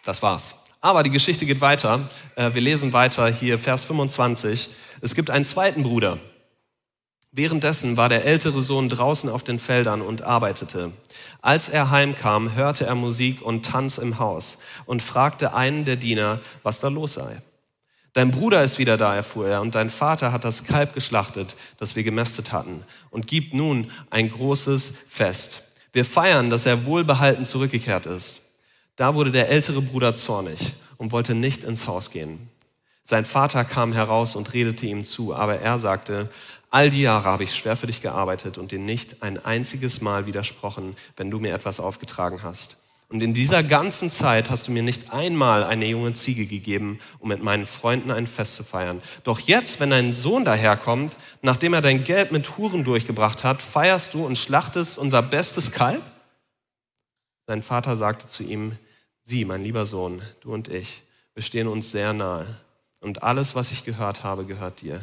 Das 0.03 0.23
war's. 0.23 0.55
Aber 0.81 1.03
die 1.03 1.11
Geschichte 1.11 1.45
geht 1.45 1.61
weiter. 1.61 2.09
Äh, 2.37 2.55
wir 2.55 2.63
lesen 2.63 2.95
weiter 2.95 3.29
hier, 3.29 3.59
Vers 3.59 3.85
25. 3.85 4.71
Es 5.03 5.15
gibt 5.15 5.29
einen 5.29 5.45
zweiten 5.45 5.83
Bruder. 5.83 6.19
Währenddessen 7.33 7.97
war 7.97 8.09
der 8.09 8.25
ältere 8.25 8.61
Sohn 8.61 8.89
draußen 8.89 9.31
auf 9.31 9.45
den 9.45 9.61
Feldern 9.61 10.03
und 10.03 10.23
arbeitete. 10.23 10.91
Als 11.41 11.69
er 11.69 11.91
heimkam, 11.91 12.55
hörte 12.55 12.87
er 12.87 12.97
Musik 12.97 13.41
und 13.41 13.65
Tanz 13.65 13.99
im 13.99 14.19
Haus 14.19 14.59
und 14.85 15.01
fragte 15.01 15.55
einen 15.55 15.85
der 15.85 15.95
Diener, 15.95 16.41
was 16.65 16.81
da 16.81 16.89
los 16.89 17.15
sei. 17.15 17.41
Dein 18.15 18.33
Bruder 18.33 18.65
ist 18.65 18.79
wieder 18.79 18.97
da, 18.97 19.15
erfuhr 19.15 19.47
er, 19.47 19.61
und 19.61 19.77
dein 19.77 19.91
Vater 19.91 20.33
hat 20.33 20.45
das 20.45 20.65
Kalb 20.65 20.95
geschlachtet, 20.95 21.55
das 21.79 21.95
wir 21.95 22.03
gemästet 22.03 22.51
hatten, 22.51 22.83
und 23.11 23.29
gibt 23.29 23.55
nun 23.55 23.93
ein 24.11 24.29
großes 24.29 24.95
Fest. 25.09 25.63
Wir 25.93 26.05
feiern, 26.05 26.51
dass 26.51 26.67
er 26.67 26.85
wohlbehalten 26.85 27.45
zurückgekehrt 27.45 28.07
ist. 28.07 28.41
Da 28.97 29.15
wurde 29.15 29.31
der 29.31 29.49
ältere 29.49 29.81
Bruder 29.81 30.17
zornig 30.17 30.75
und 30.97 31.13
wollte 31.13 31.37
nicht 31.37 31.63
ins 31.63 31.87
Haus 31.87 32.11
gehen. 32.11 32.51
Sein 33.05 33.25
Vater 33.25 33.65
kam 33.65 33.93
heraus 33.93 34.37
und 34.37 34.53
redete 34.53 34.87
ihm 34.87 35.05
zu, 35.05 35.35
aber 35.35 35.61
er 35.61 35.79
sagte, 35.79 36.29
all 36.71 36.91
die 36.91 37.03
Jahre 37.03 37.25
habe 37.25 37.45
ich 37.45 37.55
schwer 37.55 37.77
für 37.77 37.87
dich 37.87 38.01
gearbeitet 38.01 38.59
und 38.59 38.73
dir 38.73 38.79
nicht 38.79 39.23
ein 39.23 39.45
einziges 39.45 40.01
Mal 40.01 40.27
widersprochen, 40.27 40.97
wenn 41.17 41.31
du 41.31 41.39
mir 41.39 41.53
etwas 41.53 41.81
aufgetragen 41.81 42.43
hast. 42.43 42.77
Und 43.11 43.23
in 43.25 43.35
dieser 43.35 43.65
ganzen 43.65 44.09
Zeit 44.09 44.51
hast 44.51 44.69
du 44.69 44.73
mir 44.73 44.85
nicht 44.85 45.13
einmal 45.13 45.65
eine 45.65 45.87
junge 45.87 46.13
Ziege 46.13 46.47
gegeben, 46.47 47.01
um 47.19 47.29
mit 47.29 47.43
meinen 47.43 47.67
Freunden 47.67 48.13
ein 48.13 48.29
Fest 48.29 48.55
zu 48.55 48.63
feiern. 48.63 49.03
Doch 49.25 49.41
jetzt, 49.41 49.81
wenn 49.81 49.91
dein 49.91 50.13
Sohn 50.13 50.45
daherkommt, 50.45 51.19
nachdem 51.43 51.75
er 51.75 51.81
dein 51.81 52.05
Geld 52.05 52.31
mit 52.31 52.57
Huren 52.57 52.85
durchgebracht 52.85 53.43
hat, 53.43 53.63
feierst 53.63 54.15
du 54.15 54.25
und 54.25 54.39
schlachtest 54.39 54.97
unser 54.97 55.23
bestes 55.23 55.73
Kalb? 55.73 56.03
Sein 57.49 57.65
Vater 57.65 57.97
sagte 57.97 58.27
zu 58.27 58.45
ihm, 58.45 58.79
Sieh, 59.23 59.45
mein 59.45 59.65
lieber 59.65 59.87
Sohn, 59.87 60.23
du 60.41 60.53
und 60.53 60.69
ich, 60.69 61.03
wir 61.35 61.43
stehen 61.43 61.67
uns 61.67 61.91
sehr 61.91 62.13
nahe. 62.13 62.59
Und 63.01 63.25
alles, 63.25 63.55
was 63.57 63.73
ich 63.73 63.85
gehört 63.85 64.23
habe, 64.23 64.45
gehört 64.45 64.83
dir. 64.83 65.01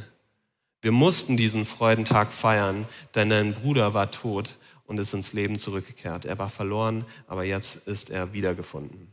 Wir 0.87 0.93
mussten 0.93 1.35
diesen 1.35 1.65
Freudentag 1.65 2.31
feiern, 2.31 2.87
denn 3.13 3.27
dein 3.27 3.53
Bruder 3.53 3.93
war 3.93 4.09
tot 4.09 4.55
und 4.85 4.97
ist 5.01 5.13
ins 5.13 5.33
Leben 5.33 5.59
zurückgekehrt. 5.59 6.23
Er 6.23 6.39
war 6.39 6.49
verloren, 6.49 7.03
aber 7.27 7.43
jetzt 7.43 7.89
ist 7.89 8.09
er 8.09 8.31
wiedergefunden. 8.31 9.11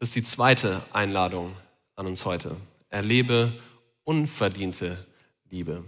Das 0.00 0.08
ist 0.08 0.16
die 0.16 0.24
zweite 0.24 0.82
Einladung 0.92 1.54
an 1.94 2.08
uns 2.08 2.24
heute. 2.24 2.56
Erlebe 2.88 3.52
unverdiente 4.02 5.06
Liebe. 5.48 5.84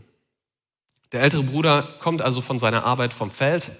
Der 1.11 1.23
ältere 1.23 1.43
Bruder 1.43 1.83
kommt 1.99 2.23
also 2.23 2.41
von 2.41 2.61
seiner 2.61 2.85
Arbeit 2.85 3.13
vom 3.13 3.33
Feld 3.33 3.73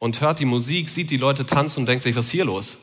und 0.00 0.20
hört 0.20 0.40
die 0.40 0.46
Musik, 0.46 0.88
sieht 0.88 1.10
die 1.10 1.16
Leute 1.16 1.46
tanzen 1.46 1.78
und 1.78 1.86
denkt 1.86 2.02
sich, 2.02 2.16
was 2.16 2.24
ist 2.24 2.32
hier 2.32 2.44
los? 2.44 2.78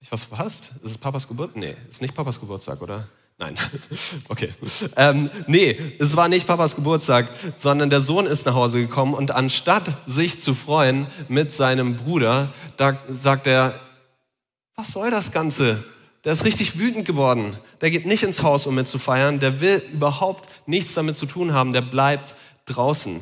Ich 0.00 0.10
was 0.10 0.24
verpasst? 0.24 0.72
Ist 0.82 0.92
es 0.92 0.96
Papas 0.96 1.28
Geburtstag? 1.28 1.62
Nee, 1.62 1.76
ist 1.90 2.00
nicht 2.00 2.14
Papas 2.14 2.40
Geburtstag, 2.40 2.80
oder? 2.80 3.06
Nein. 3.38 3.56
Okay. 4.28 4.52
Ähm, 4.96 5.30
nee, 5.46 5.94
es 5.98 6.16
war 6.16 6.28
nicht 6.28 6.46
Papas 6.46 6.74
Geburtstag, 6.74 7.28
sondern 7.56 7.90
der 7.90 8.00
Sohn 8.00 8.26
ist 8.26 8.46
nach 8.46 8.54
Hause 8.54 8.80
gekommen 8.80 9.14
und 9.14 9.30
anstatt 9.30 9.84
sich 10.06 10.40
zu 10.40 10.54
freuen 10.54 11.06
mit 11.28 11.52
seinem 11.52 11.96
Bruder, 11.96 12.52
da 12.76 12.98
sagt 13.08 13.46
er, 13.46 13.78
was 14.74 14.92
soll 14.92 15.10
das 15.10 15.32
Ganze? 15.32 15.84
Der 16.24 16.32
ist 16.32 16.44
richtig 16.44 16.78
wütend 16.78 17.06
geworden. 17.06 17.56
Der 17.80 17.90
geht 17.90 18.04
nicht 18.04 18.24
ins 18.24 18.42
Haus, 18.42 18.66
um 18.66 18.74
mitzufeiern. 18.74 19.38
Der 19.38 19.60
will 19.60 19.80
überhaupt 19.92 20.48
nichts 20.66 20.94
damit 20.94 21.16
zu 21.16 21.24
tun 21.24 21.52
haben. 21.52 21.72
Der 21.72 21.82
bleibt 21.82 22.34
draußen. 22.66 23.20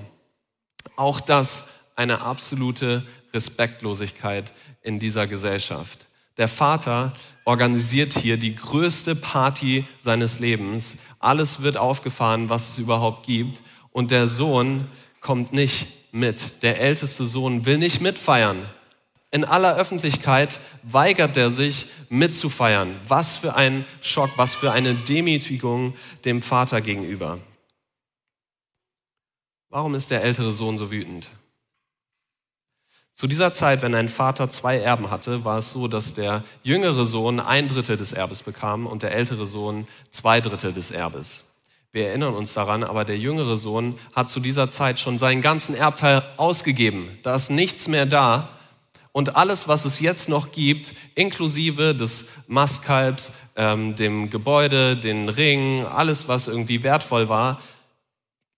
Auch 0.96 1.20
das 1.20 1.68
eine 1.96 2.22
absolute 2.22 3.06
Respektlosigkeit 3.34 4.52
in 4.80 4.98
dieser 4.98 5.26
Gesellschaft. 5.26 6.08
Der 6.36 6.48
Vater 6.48 7.12
organisiert 7.44 8.14
hier 8.14 8.36
die 8.36 8.56
größte 8.56 9.14
Party 9.14 9.84
seines 9.98 10.40
Lebens. 10.40 10.96
Alles 11.20 11.62
wird 11.62 11.76
aufgefahren, 11.76 12.48
was 12.48 12.70
es 12.70 12.78
überhaupt 12.78 13.26
gibt. 13.26 13.62
Und 13.92 14.10
der 14.10 14.26
Sohn 14.26 14.88
kommt 15.20 15.52
nicht 15.52 15.86
mit. 16.12 16.62
Der 16.62 16.80
älteste 16.80 17.24
Sohn 17.24 17.66
will 17.66 17.78
nicht 17.78 18.00
mitfeiern. 18.00 18.68
In 19.30 19.44
aller 19.44 19.76
Öffentlichkeit 19.76 20.60
weigert 20.82 21.36
er 21.36 21.50
sich 21.50 21.86
mitzufeiern. 22.08 23.00
Was 23.06 23.36
für 23.36 23.54
ein 23.54 23.84
Schock, 24.00 24.30
was 24.36 24.54
für 24.54 24.72
eine 24.72 24.94
Demütigung 24.94 25.94
dem 26.24 26.40
Vater 26.40 26.80
gegenüber. 26.80 27.40
Warum 29.70 29.96
ist 29.96 30.12
der 30.12 30.22
ältere 30.22 30.52
Sohn 30.52 30.78
so 30.78 30.90
wütend? 30.90 31.30
Zu 33.14 33.28
dieser 33.28 33.52
Zeit, 33.52 33.82
wenn 33.82 33.94
ein 33.94 34.08
Vater 34.08 34.50
zwei 34.50 34.78
Erben 34.78 35.08
hatte, 35.08 35.44
war 35.44 35.58
es 35.58 35.70
so, 35.70 35.86
dass 35.86 36.14
der 36.14 36.42
jüngere 36.64 37.06
Sohn 37.06 37.38
ein 37.38 37.68
Drittel 37.68 37.96
des 37.96 38.12
Erbes 38.12 38.42
bekam 38.42 38.88
und 38.88 39.02
der 39.04 39.12
ältere 39.12 39.46
Sohn 39.46 39.86
zwei 40.10 40.40
Drittel 40.40 40.72
des 40.72 40.90
Erbes. 40.90 41.44
Wir 41.92 42.08
erinnern 42.08 42.34
uns 42.34 42.54
daran, 42.54 42.82
aber 42.82 43.04
der 43.04 43.16
jüngere 43.16 43.56
Sohn 43.56 43.96
hat 44.16 44.28
zu 44.28 44.40
dieser 44.40 44.68
Zeit 44.68 44.98
schon 44.98 45.16
seinen 45.18 45.42
ganzen 45.42 45.76
Erbteil 45.76 46.24
ausgegeben. 46.36 47.16
Da 47.22 47.36
ist 47.36 47.50
nichts 47.50 47.86
mehr 47.86 48.04
da. 48.04 48.48
Und 49.12 49.36
alles, 49.36 49.68
was 49.68 49.84
es 49.84 50.00
jetzt 50.00 50.28
noch 50.28 50.50
gibt, 50.50 50.92
inklusive 51.14 51.94
des 51.94 52.24
Mastkalbs, 52.48 53.30
ähm, 53.54 53.94
dem 53.94 54.28
Gebäude, 54.28 54.96
den 54.96 55.28
Ring, 55.28 55.86
alles, 55.86 56.26
was 56.26 56.48
irgendwie 56.48 56.82
wertvoll 56.82 57.28
war, 57.28 57.60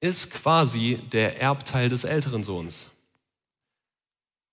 ist 0.01 0.31
quasi 0.31 0.99
der 1.13 1.43
Erbteil 1.43 1.91
des 1.91 2.05
älteren 2.05 2.43
Sohns. 2.43 2.89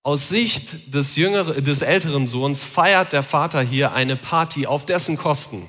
Aus 0.06 0.28
Sicht 0.28 0.94
des, 0.94 1.16
jüngeren, 1.16 1.64
des 1.64 1.80
älteren 1.80 2.26
Sohns 2.26 2.62
feiert 2.62 3.14
der 3.14 3.22
Vater 3.22 3.62
hier 3.62 3.94
eine 3.94 4.16
Party 4.16 4.66
auf 4.66 4.84
dessen 4.84 5.16
Kosten. 5.16 5.62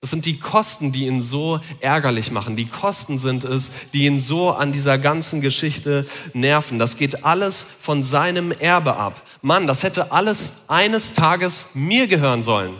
Das 0.00 0.08
sind 0.08 0.24
die 0.24 0.38
Kosten, 0.38 0.90
die 0.90 1.06
ihn 1.06 1.20
so 1.20 1.60
ärgerlich 1.80 2.30
machen. 2.30 2.56
Die 2.56 2.66
Kosten 2.66 3.18
sind 3.18 3.44
es, 3.44 3.72
die 3.92 4.06
ihn 4.06 4.18
so 4.18 4.52
an 4.52 4.72
dieser 4.72 4.96
ganzen 4.96 5.42
Geschichte 5.42 6.06
nerven. 6.32 6.78
Das 6.78 6.96
geht 6.96 7.26
alles 7.26 7.66
von 7.78 8.02
seinem 8.02 8.52
Erbe 8.52 8.96
ab. 8.96 9.22
Mann, 9.42 9.66
das 9.66 9.82
hätte 9.82 10.10
alles 10.10 10.62
eines 10.68 11.12
Tages 11.12 11.68
mir 11.74 12.06
gehören 12.06 12.42
sollen. 12.42 12.74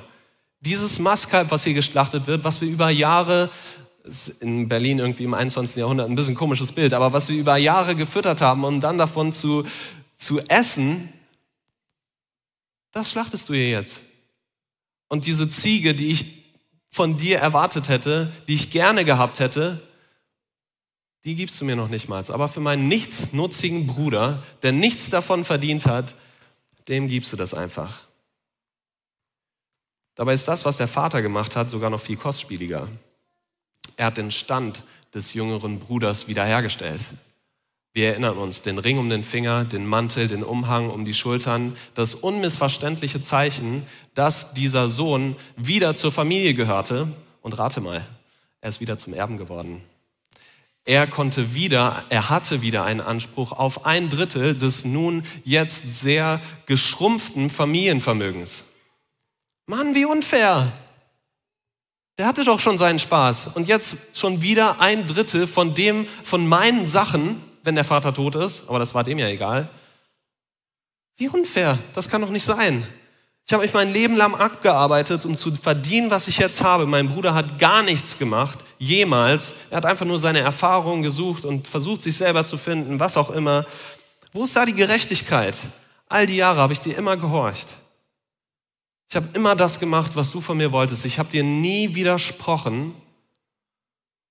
Dieses 0.61 0.99
Maskalb, 0.99 1.51
was 1.51 1.65
hier 1.65 1.75
geschlachtet 1.75 2.27
wird, 2.27 2.45
was 2.45 2.63
wir 2.63 2.69
über 2.69 2.89
Jahre, 2.89 3.51
in 4.41 4.69
Berlin 4.69 5.01
irgendwie 5.01 5.25
im 5.25 5.35
21. 5.35 5.77
Jahrhundert 5.77 6.09
ein 6.09 6.17
bisschen 6.17 6.35
komisches 6.35 6.73
Bild, 6.73 6.95
aber 6.95 7.13
was 7.13 7.29
wir 7.29 7.37
über 7.37 7.59
Jahre 7.59 7.95
gefüttert 7.95 8.41
haben, 8.41 8.65
um 8.65 8.81
dann 8.81 8.99
davon 8.99 9.33
zu 9.33 9.65
zu 10.25 10.41
essen, 10.49 11.13
das 12.93 13.11
schlachtest 13.11 13.49
du 13.49 13.55
hier 13.55 13.71
jetzt. 13.71 14.01
Und 15.09 15.27
diese 15.27 15.49
Ziege, 15.49 15.95
die 15.95 16.09
ich 16.09 16.45
von 16.91 17.17
dir 17.17 17.39
erwartet 17.39 17.89
hätte, 17.89 18.33
die 18.49 18.55
ich 18.55 18.71
gerne 18.71 19.05
gehabt 19.05 19.41
hätte, 19.41 19.81
die 21.25 21.35
gibst 21.35 21.61
du 21.61 21.65
mir 21.65 21.77
noch 21.77 21.89
nicht 21.89 22.09
mal. 22.09 22.25
Aber 22.31 22.49
für 22.49 22.61
meinen 22.61 22.89
nichtsnutzigen 22.89 23.87
Bruder, 23.87 24.43
der 24.63 24.73
nichts 24.73 25.11
davon 25.11 25.45
verdient 25.45 25.87
hat, 25.87 26.15
dem 26.89 27.09
gibst 27.09 27.33
du 27.33 27.37
das 27.37 27.55
einfach. 27.55 28.03
Dabei 30.15 30.35
ist 30.35 30.47
das, 30.47 30.65
was 30.65 30.77
der 30.77 30.87
Vater 30.87 31.23
gemacht 31.23 31.57
hat, 31.57 31.71
sogar 31.71 31.91
noch 31.91 32.01
viel 32.01 32.17
kostspieliger. 32.17 32.89
Er 33.97 34.07
hat 34.07 34.17
den 34.17 34.31
Stand 34.31 34.83
des 35.13 35.35
jüngeren 35.35 35.79
Bruders 35.79 36.29
wiederhergestellt. 36.29 37.03
Wir 37.97 38.09
erinnern 38.09 38.37
uns, 38.39 38.61
den 38.61 38.79
Ring 38.79 38.99
um 38.99 39.09
den 39.09 39.23
Finger, 39.23 39.65
den 39.65 39.87
Mantel, 39.87 40.27
den 40.27 40.43
Umhang 40.43 40.91
um 40.91 41.05
die 41.05 41.15
Schultern, 41.15 41.77
das 41.95 42.17
unmissverständliche 42.17 43.23
Zeichen, 43.23 43.87
dass 44.15 44.53
dieser 44.53 44.89
Sohn 44.89 45.37
wieder 45.57 45.95
zur 45.95 46.11
Familie 46.11 46.55
gehörte. 46.55 47.07
Und 47.41 47.57
rate 47.57 47.81
mal, 47.81 48.05
er 48.61 48.69
ist 48.69 48.81
wieder 48.81 48.99
zum 48.99 49.15
Erben 49.15 49.39
geworden. 49.39 49.81
Er 50.85 51.07
konnte 51.07 51.55
wieder, 51.55 52.05
er 52.09 52.31
hatte 52.31 52.63
wieder 52.63 52.85
einen 52.85 53.01
Anspruch 53.01 53.53
auf 53.53 53.87
ein 53.87 54.09
Drittel 54.09 54.59
des 54.59 54.85
nun 54.85 55.25
jetzt 55.45 55.95
sehr 55.95 56.41
geschrumpften 56.67 57.49
Familienvermögens. 57.49 58.65
Mann, 59.67 59.95
wie 59.95 60.05
unfair! 60.05 60.73
Der 62.19 62.27
hatte 62.27 62.45
doch 62.45 62.59
schon 62.59 62.77
seinen 62.77 62.99
Spaß 62.99 63.53
und 63.55 63.69
jetzt 63.69 64.19
schon 64.19 64.43
wieder 64.43 64.81
ein 64.81 65.07
Drittel 65.07 65.47
von 65.47 65.75
dem, 65.75 66.07
von 66.25 66.47
meinen 66.47 66.89
Sachen, 66.89 67.41
wenn 67.65 67.75
der 67.75 67.85
Vater 67.85 68.13
tot 68.13 68.35
ist, 68.37 68.69
aber 68.69 68.79
das 68.79 68.95
war 68.95 69.03
dem 69.03 69.19
ja 69.19 69.29
egal. 69.29 69.69
Wie 71.17 71.29
unfair, 71.29 71.79
das 71.95 72.09
kann 72.09 72.21
doch 72.21 72.31
nicht 72.31 72.45
sein. 72.45 72.87
Ich 73.47 73.53
habe 73.53 73.63
mich 73.63 73.75
mein 73.75 73.93
Leben 73.93 74.17
lang 74.17 74.35
abgearbeitet, 74.35 75.27
um 75.27 75.37
zu 75.37 75.55
verdienen, 75.55 76.11
was 76.11 76.29
ich 76.29 76.39
jetzt 76.39 76.63
habe. 76.63 76.87
Mein 76.87 77.11
Bruder 77.11 77.35
hat 77.35 77.59
gar 77.59 77.83
nichts 77.83 78.19
gemacht, 78.19 78.65
jemals. 78.79 79.55
Er 79.71 79.79
hat 79.79 79.87
einfach 79.87 80.07
nur 80.07 80.19
seine 80.19 80.41
Erfahrungen 80.41 81.03
gesucht 81.03 81.45
und 81.45 81.69
versucht, 81.69 82.03
sich 82.03 82.17
selber 82.17 82.47
zu 82.47 82.57
finden, 82.57 83.01
was 83.01 83.17
auch 83.17 83.31
immer. 83.31 83.67
Wo 84.33 84.45
ist 84.45 84.57
da 84.57 84.65
die 84.65 84.75
Gerechtigkeit? 84.75 85.57
All 86.09 86.27
die 86.27 86.37
Jahre 86.37 86.61
habe 86.61 86.73
ich 86.73 86.81
dir 86.81 86.97
immer 86.97 87.17
gehorcht. 87.17 87.77
Ich 89.11 89.17
habe 89.17 89.29
immer 89.35 89.55
das 89.55 89.79
gemacht, 89.79 90.17
was 90.17 90.33
du 90.33 90.41
von 90.41 90.57
mir 90.57 90.73
wolltest. 90.73 91.05
Ich 91.05 91.19
habe 91.19 91.31
dir 91.31 91.45
nie 91.45 91.95
widersprochen. 91.95 92.95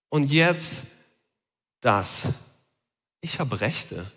Und 0.09 0.31
jetzt 0.31 0.83
das. 1.81 2.29
Ich 3.23 3.39
habe 3.39 3.62
Rechte. 3.62 4.12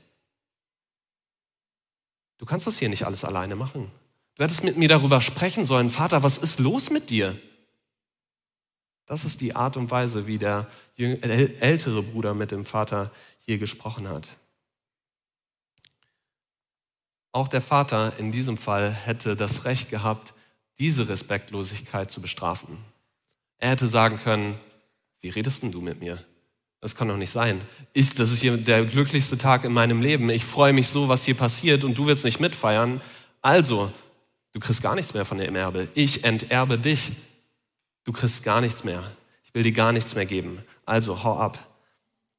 Du 2.38 2.44
kannst 2.44 2.66
das 2.66 2.76
hier 2.76 2.88
nicht 2.88 3.06
alles 3.06 3.24
alleine 3.24 3.54
machen. 3.54 3.88
Du 4.34 4.42
hättest 4.42 4.64
mit 4.64 4.76
mir 4.76 4.88
darüber 4.88 5.20
sprechen 5.20 5.64
sollen, 5.64 5.90
Vater, 5.90 6.24
was 6.24 6.38
ist 6.38 6.58
los 6.58 6.90
mit 6.90 7.08
dir? 7.08 7.40
Das 9.06 9.24
ist 9.24 9.40
die 9.40 9.54
Art 9.54 9.76
und 9.76 9.92
Weise, 9.92 10.26
wie 10.26 10.38
der 10.38 10.68
ältere 10.96 12.02
Bruder 12.02 12.34
mit 12.34 12.50
dem 12.50 12.64
Vater 12.64 13.12
hier 13.38 13.58
gesprochen 13.58 14.08
hat. 14.08 14.28
Auch 17.30 17.46
der 17.46 17.62
Vater 17.62 18.18
in 18.18 18.32
diesem 18.32 18.56
Fall 18.56 18.90
hätte 18.90 19.36
das 19.36 19.64
Recht 19.64 19.88
gehabt, 19.88 20.34
diese 20.80 21.08
Respektlosigkeit 21.08 22.10
zu 22.10 22.20
bestrafen. 22.20 22.76
Er 23.58 23.70
hätte 23.70 23.86
sagen 23.86 24.18
können, 24.18 24.58
wie 25.20 25.28
redest 25.28 25.62
denn 25.62 25.70
du 25.70 25.80
mit 25.80 26.00
mir? 26.00 26.22
Das 26.86 26.94
kann 26.94 27.08
doch 27.08 27.16
nicht 27.16 27.30
sein. 27.30 27.60
Ich, 27.92 28.14
das 28.14 28.30
ist 28.30 28.40
hier 28.40 28.56
der 28.56 28.84
glücklichste 28.84 29.36
Tag 29.36 29.64
in 29.64 29.72
meinem 29.72 30.00
Leben. 30.00 30.30
Ich 30.30 30.44
freue 30.44 30.72
mich 30.72 30.86
so, 30.88 31.08
was 31.08 31.24
hier 31.24 31.34
passiert 31.34 31.82
und 31.82 31.98
du 31.98 32.06
willst 32.06 32.24
nicht 32.24 32.38
mitfeiern. 32.38 33.00
Also, 33.42 33.90
Du 34.56 34.60
kriegst 34.60 34.80
gar 34.80 34.94
nichts 34.94 35.12
mehr 35.12 35.26
von 35.26 35.36
dem 35.36 35.54
Erbe. 35.54 35.86
Ich 35.92 36.24
enterbe 36.24 36.78
dich. 36.78 37.12
Du 38.04 38.12
kriegst 38.12 38.42
gar 38.42 38.62
nichts 38.62 38.84
mehr. 38.84 39.04
Ich 39.44 39.52
will 39.52 39.62
dir 39.62 39.72
gar 39.72 39.92
nichts 39.92 40.14
mehr 40.14 40.24
geben. 40.24 40.64
Also 40.86 41.22
hau 41.22 41.36
ab. 41.36 41.58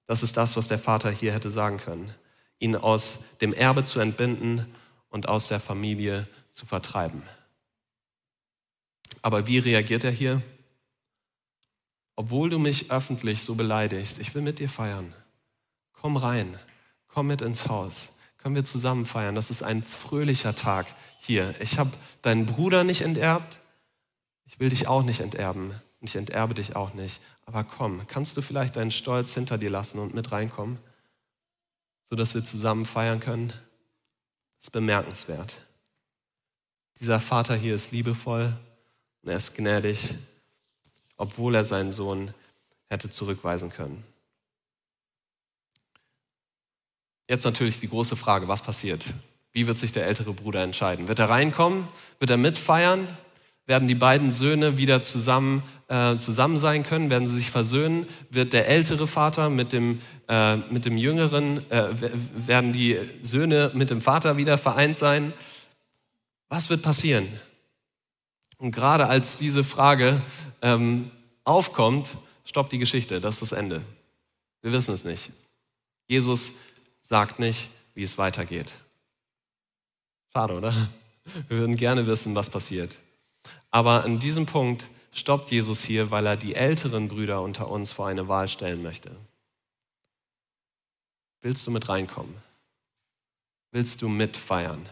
Das 0.07 0.23
ist 0.23 0.35
das, 0.35 0.57
was 0.57 0.67
der 0.67 0.79
Vater 0.79 1.11
hier 1.11 1.31
hätte 1.31 1.51
sagen 1.51 1.77
können. 1.77 2.11
Ihn 2.57 2.75
aus 2.75 3.19
dem 3.39 3.53
Erbe 3.53 3.83
zu 3.83 3.99
entbinden 3.99 4.65
und 5.09 5.29
aus 5.29 5.47
der 5.47 5.59
Familie 5.59 6.27
zu 6.51 6.65
vertreiben. 6.65 7.21
Aber 9.21 9.45
wie 9.45 9.59
reagiert 9.59 10.03
er 10.03 10.09
hier? 10.09 10.41
Obwohl 12.17 12.49
du 12.49 12.59
mich 12.59 12.91
öffentlich 12.91 13.41
so 13.41 13.55
beleidigst, 13.55 14.19
ich 14.19 14.35
will 14.35 14.41
mit 14.41 14.59
dir 14.59 14.67
feiern. 14.67 15.13
Komm 15.93 16.17
rein, 16.17 16.59
komm 17.07 17.27
mit 17.27 17.41
ins 17.41 17.69
Haus 17.69 18.11
können 18.47 18.55
wir 18.55 18.63
zusammen 18.63 19.05
feiern. 19.05 19.35
Das 19.35 19.49
ist 19.49 19.61
ein 19.61 19.83
fröhlicher 19.83 20.55
Tag 20.55 20.87
hier. 21.19 21.53
Ich 21.59 21.79
habe 21.79 21.91
deinen 22.21 22.45
Bruder 22.45 22.85
nicht 22.85 23.01
enterbt. 23.01 23.59
Ich 24.45 24.61
will 24.61 24.69
dich 24.69 24.87
auch 24.87 25.03
nicht 25.03 25.19
enterben. 25.19 25.71
Und 25.99 26.07
ich 26.07 26.15
enterbe 26.15 26.53
dich 26.53 26.73
auch 26.73 26.93
nicht. 26.93 27.19
Aber 27.45 27.65
komm, 27.65 28.07
kannst 28.07 28.37
du 28.37 28.41
vielleicht 28.41 28.77
deinen 28.77 28.91
Stolz 28.91 29.33
hinter 29.33 29.57
dir 29.57 29.69
lassen 29.69 29.99
und 29.99 30.13
mit 30.13 30.31
reinkommen, 30.31 30.77
sodass 32.05 32.35
wir 32.35 32.43
zusammen 32.45 32.85
feiern 32.85 33.19
können? 33.19 33.49
Das 33.49 34.67
ist 34.67 34.71
bemerkenswert. 34.71 35.67
Dieser 37.01 37.19
Vater 37.19 37.53
hier 37.53 37.75
ist 37.75 37.91
liebevoll 37.91 38.55
und 39.23 39.29
er 39.29 39.35
ist 39.35 39.55
gnädig, 39.55 40.15
obwohl 41.17 41.55
er 41.55 41.63
seinen 41.63 41.91
Sohn 41.91 42.33
hätte 42.89 43.09
zurückweisen 43.09 43.69
können. 43.69 44.03
Jetzt 47.29 47.43
natürlich 47.43 47.79
die 47.79 47.89
große 47.89 48.15
Frage, 48.15 48.47
was 48.47 48.61
passiert? 48.61 49.05
Wie 49.51 49.67
wird 49.67 49.77
sich 49.77 49.91
der 49.91 50.05
ältere 50.05 50.33
Bruder 50.33 50.63
entscheiden? 50.63 51.07
Wird 51.07 51.19
er 51.19 51.29
reinkommen? 51.29 51.87
Wird 52.19 52.29
er 52.29 52.37
mitfeiern? 52.37 53.07
Werden 53.65 53.89
die 53.89 53.95
beiden 53.95 54.31
Söhne 54.31 54.77
wieder 54.77 55.03
zusammen, 55.03 55.61
äh, 55.89 56.17
zusammen 56.17 56.57
sein 56.57 56.83
können? 56.83 57.09
Werden 57.09 57.27
sie 57.27 57.35
sich 57.35 57.51
versöhnen? 57.51 58.07
Wird 58.29 58.53
der 58.53 58.69
ältere 58.69 59.07
Vater 59.07 59.49
mit 59.49 59.73
dem, 59.73 59.99
äh, 60.29 60.55
mit 60.55 60.85
dem 60.85 60.95
jüngeren, 60.95 61.69
äh, 61.69 61.89
werden 62.47 62.71
die 62.71 62.97
Söhne 63.23 63.71
mit 63.73 63.89
dem 63.89 63.99
Vater 63.99 64.37
wieder 64.37 64.57
vereint 64.57 64.95
sein? 64.95 65.33
Was 66.47 66.69
wird 66.69 66.81
passieren? 66.81 67.27
Und 68.57 68.71
gerade 68.71 69.07
als 69.07 69.35
diese 69.35 69.63
Frage 69.63 70.21
ähm, 70.61 71.11
aufkommt, 71.43 72.17
stoppt 72.43 72.71
die 72.71 72.79
Geschichte. 72.79 73.21
Das 73.21 73.35
ist 73.35 73.51
das 73.51 73.57
Ende. 73.57 73.81
Wir 74.61 74.71
wissen 74.71 74.93
es 74.93 75.03
nicht. 75.03 75.31
Jesus 76.07 76.53
sagt 77.01 77.39
nicht, 77.39 77.69
wie 77.93 78.03
es 78.03 78.17
weitergeht. 78.17 78.73
Schade, 80.33 80.53
oder? 80.53 80.73
Wir 81.47 81.57
würden 81.57 81.75
gerne 81.75 82.07
wissen, 82.07 82.35
was 82.35 82.49
passiert. 82.49 82.95
Aber 83.69 84.03
an 84.03 84.19
diesem 84.19 84.45
Punkt 84.45 84.87
stoppt 85.11 85.51
Jesus 85.51 85.83
hier, 85.83 86.09
weil 86.11 86.25
er 86.25 86.37
die 86.37 86.55
älteren 86.55 87.07
Brüder 87.07 87.41
unter 87.41 87.69
uns 87.69 87.91
vor 87.91 88.07
eine 88.07 88.27
Wahl 88.27 88.47
stellen 88.47 88.81
möchte. 88.81 89.11
Willst 91.41 91.67
du 91.67 91.71
mit 91.71 91.87
reinkommen? 91.89 92.35
Willst 93.71 94.01
du 94.01 94.07
mitfeiern? 94.07 94.87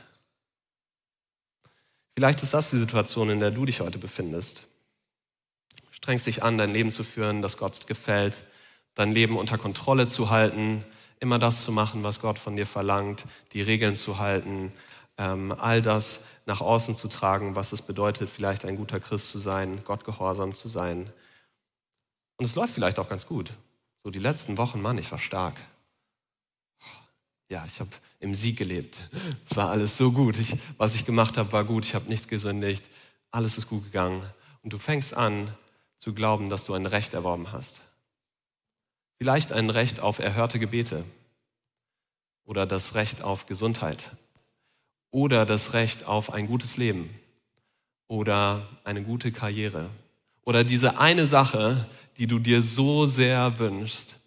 Vielleicht 2.18 2.42
ist 2.44 2.54
das 2.54 2.70
die 2.70 2.78
Situation, 2.78 3.30
in 3.30 3.40
der 3.40 3.52
du 3.52 3.66
dich 3.66 3.82
heute 3.82 3.98
befindest. 3.98 4.64
Strengst 5.92 6.28
dich 6.28 6.44
an, 6.44 6.58
dein 6.58 6.70
Leben 6.70 6.92
zu 6.92 7.04
führen, 7.04 7.42
das 7.42 7.58
Gott 7.58 7.88
gefällt, 7.88 8.46
dein 8.94 9.12
Leben 9.12 9.38
unter 9.38 9.58
Kontrolle 9.58 10.08
zu 10.08 10.30
halten, 10.30 10.86
immer 11.20 11.40
das 11.40 11.64
zu 11.64 11.72
machen, 11.72 12.04
was 12.04 12.22
Gott 12.22 12.40
von 12.40 12.56
dir 12.56 12.66
verlangt, 12.66 13.26
die 13.52 13.62
Regeln 13.62 13.98
zu 13.98 14.18
halten, 14.18 14.72
ähm, 15.18 15.54
all 15.58 15.82
das 15.82 16.26
nach 16.46 16.62
außen 16.62 16.96
zu 16.96 17.08
tragen, 17.08 17.56
was 17.56 17.74
es 17.74 17.82
bedeutet, 17.82 18.30
vielleicht 18.30 18.66
ein 18.66 18.78
guter 18.78 19.00
Christ 19.00 19.30
zu 19.30 19.40
sein, 19.40 19.84
Gott 19.84 20.06
gehorsam 20.06 20.54
zu 20.54 20.68
sein. 20.68 21.12
Und 22.38 22.46
es 22.46 22.56
läuft 22.56 22.74
vielleicht 22.74 23.00
auch 23.00 23.10
ganz 23.10 23.28
gut. 23.28 23.52
So 24.04 24.12
die 24.12 24.20
letzten 24.20 24.58
Wochen, 24.58 24.82
Mann, 24.82 24.98
ich 24.98 25.12
war 25.12 25.20
stark. 25.20 25.56
Ja, 27.50 27.64
ich 27.66 27.80
habe 27.80 27.92
im 28.20 28.34
Sieg 28.34 28.58
gelebt. 28.58 28.98
Es 29.50 29.56
war 29.56 29.70
alles 29.70 29.98
so 29.98 30.12
gut. 30.12 30.40
Ich, 30.40 30.56
was 30.78 30.96
ich 30.96 31.06
gemacht 31.06 31.38
habe, 31.38 31.52
war 31.52 31.64
gut. 31.64 31.86
Ich 31.86 31.94
habe 31.94 32.10
nichts 32.10 32.28
gesündigt. 32.28 32.90
Alles 33.32 33.58
ist 33.58 33.70
gut 33.70 33.84
gegangen. 33.86 34.24
Und 34.64 34.74
du 34.74 34.80
fängst 34.80 35.14
an 35.14 35.54
zu 35.98 36.14
glauben, 36.14 36.50
dass 36.50 36.66
du 36.66 36.74
ein 36.74 36.86
Recht 36.86 37.14
erworben 37.14 37.52
hast. 37.52 37.82
Vielleicht 39.18 39.52
ein 39.52 39.70
Recht 39.70 40.00
auf 40.00 40.20
erhörte 40.20 40.60
Gebete 40.60 41.06
oder 42.46 42.66
das 42.66 42.96
Recht 42.96 43.22
auf 43.22 43.46
Gesundheit 43.46 44.12
oder 45.12 45.46
das 45.46 45.74
Recht 45.74 46.06
auf 46.06 46.34
ein 46.34 46.48
gutes 46.48 46.78
Leben 46.78 47.10
oder 48.08 48.68
eine 48.84 49.04
gute 49.04 49.32
Karriere 49.32 49.90
oder 50.44 50.64
diese 50.64 51.00
eine 51.00 51.28
Sache, 51.28 51.88
die 52.18 52.28
du 52.28 52.40
dir 52.40 52.62
so 52.62 53.06
sehr 53.06 53.58
wünschst. 53.58 54.18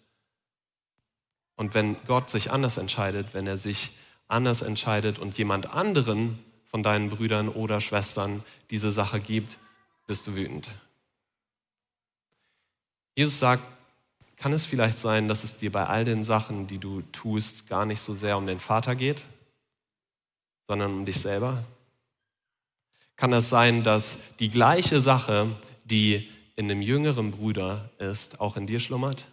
Und 1.59 1.73
wenn 1.73 1.97
Gott 2.05 2.29
sich 2.29 2.53
anders 2.53 2.77
entscheidet, 2.77 3.33
wenn 3.33 3.45
er 3.45 3.57
sich 3.57 3.91
anders 4.29 4.61
entscheidet 4.61 5.19
und 5.19 5.37
jemand 5.37 5.69
anderen 5.69 6.39
von 6.63 6.83
deinen 6.83 7.09
Brüdern 7.09 7.49
oder 7.49 7.81
Schwestern 7.81 8.45
diese 8.69 8.93
Sache 8.93 9.19
gibt, 9.19 9.59
bist 10.07 10.25
du 10.25 10.37
wütend. 10.37 10.69
Jesus 13.13 13.39
sagt, 13.39 13.61
kann 14.37 14.53
es 14.53 14.65
vielleicht 14.65 14.99
sein, 14.99 15.27
dass 15.27 15.43
es 15.43 15.57
dir 15.57 15.69
bei 15.69 15.85
all 15.85 16.05
den 16.05 16.23
Sachen, 16.23 16.65
die 16.65 16.77
du 16.77 17.01
tust, 17.11 17.67
gar 17.67 17.85
nicht 17.85 17.99
so 17.99 18.13
sehr 18.13 18.37
um 18.37 18.47
den 18.47 18.61
Vater 18.61 18.95
geht, 18.95 19.25
sondern 20.65 20.93
um 20.93 21.05
dich 21.05 21.19
selber? 21.19 21.65
Kann 23.17 23.33
es 23.33 23.49
sein, 23.49 23.83
dass 23.83 24.19
die 24.39 24.49
gleiche 24.49 25.01
Sache, 25.01 25.53
die 25.83 26.29
in 26.55 26.69
dem 26.69 26.81
jüngeren 26.81 27.31
Bruder 27.31 27.89
ist, 27.97 28.39
auch 28.39 28.55
in 28.55 28.65
dir 28.65 28.79
schlummert? 28.79 29.27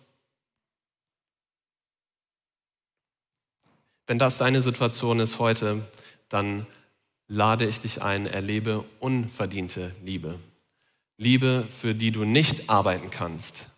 Wenn 4.07 4.19
das 4.19 4.39
deine 4.39 4.63
Situation 4.63 5.19
ist 5.21 5.39
heute, 5.39 5.85
dann 6.29 6.67
lade 7.29 7.67
ich 7.67 7.81
dich 7.81 8.03
ein, 8.03 8.27
erlebe 8.27 8.85
unverdiente 9.01 9.93
Liebe. 10.03 10.39
Liebe, 11.19 11.67
für 11.69 11.95
die 11.95 12.13
du 12.13 12.25
nicht 12.25 12.71
arbeiten 12.71 13.11
kannst, 13.11 13.69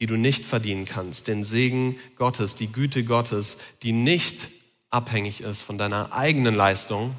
die 0.00 0.06
du 0.06 0.16
nicht 0.16 0.44
verdienen 0.44 0.86
kannst, 0.86 1.28
den 1.28 1.44
Segen 1.44 1.98
Gottes, 2.16 2.54
die 2.54 2.72
Güte 2.72 3.04
Gottes, 3.04 3.58
die 3.82 3.92
nicht 3.92 4.48
abhängig 4.90 5.40
ist 5.40 5.62
von 5.62 5.76
deiner 5.76 6.12
eigenen 6.12 6.54
Leistung 6.54 7.16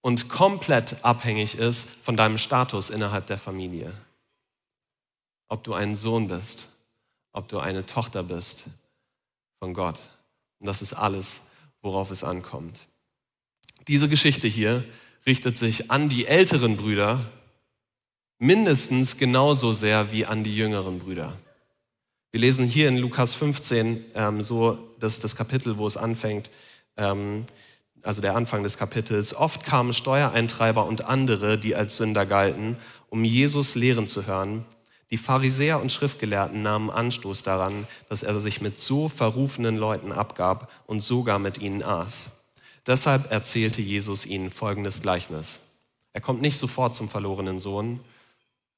und 0.00 0.28
komplett 0.28 1.04
abhängig 1.04 1.56
ist 1.56 1.88
von 2.02 2.16
deinem 2.16 2.38
Status 2.38 2.90
innerhalb 2.90 3.26
der 3.26 3.38
Familie. 3.38 3.92
Ob 5.48 5.64
du 5.64 5.74
ein 5.74 5.96
Sohn 5.96 6.28
bist, 6.28 6.68
ob 7.32 7.48
du 7.48 7.58
eine 7.58 7.86
Tochter 7.86 8.22
bist 8.22 8.64
von 9.58 9.74
Gott. 9.74 9.98
Und 10.60 10.66
das 10.66 10.82
ist 10.82 10.92
alles, 10.92 11.42
worauf 11.82 12.10
es 12.10 12.24
ankommt. 12.24 12.86
Diese 13.86 14.08
Geschichte 14.08 14.48
hier 14.48 14.84
richtet 15.26 15.56
sich 15.56 15.90
an 15.90 16.08
die 16.08 16.26
älteren 16.26 16.76
Brüder 16.76 17.24
mindestens 18.38 19.16
genauso 19.16 19.72
sehr 19.72 20.12
wie 20.12 20.26
an 20.26 20.44
die 20.44 20.56
jüngeren 20.56 20.98
Brüder. 20.98 21.36
Wir 22.30 22.40
lesen 22.40 22.66
hier 22.66 22.88
in 22.88 22.98
Lukas 22.98 23.34
15, 23.34 24.04
ähm, 24.14 24.42
so 24.42 24.78
das, 25.00 25.18
das 25.18 25.34
Kapitel, 25.34 25.78
wo 25.78 25.86
es 25.86 25.96
anfängt. 25.96 26.50
Ähm, 26.96 27.46
also 28.02 28.20
der 28.20 28.36
Anfang 28.36 28.62
des 28.62 28.78
Kapitels, 28.78 29.34
oft 29.34 29.64
kamen 29.64 29.92
Steuereintreiber 29.92 30.86
und 30.86 31.04
andere, 31.04 31.58
die 31.58 31.74
als 31.74 31.96
Sünder 31.96 32.26
galten, 32.26 32.76
um 33.08 33.24
Jesus 33.24 33.74
lehren 33.74 34.06
zu 34.06 34.26
hören. 34.26 34.64
Die 35.10 35.18
Pharisäer 35.18 35.80
und 35.80 35.90
Schriftgelehrten 35.90 36.62
nahmen 36.62 36.90
Anstoß 36.90 37.42
daran, 37.42 37.86
dass 38.08 38.22
er 38.22 38.38
sich 38.40 38.60
mit 38.60 38.78
so 38.78 39.08
verrufenen 39.08 39.76
Leuten 39.76 40.12
abgab 40.12 40.70
und 40.86 41.00
sogar 41.00 41.38
mit 41.38 41.58
ihnen 41.58 41.82
aß. 41.82 42.30
Deshalb 42.86 43.30
erzählte 43.30 43.80
Jesus 43.80 44.26
ihnen 44.26 44.50
folgendes 44.50 45.00
Gleichnis. 45.00 45.60
Er 46.12 46.20
kommt 46.20 46.42
nicht 46.42 46.58
sofort 46.58 46.94
zum 46.94 47.08
verlorenen 47.08 47.58
Sohn, 47.58 48.00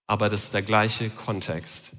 aber 0.06 0.28
das 0.28 0.44
ist 0.44 0.54
der 0.54 0.62
gleiche 0.62 1.10
Kontext. 1.10 1.92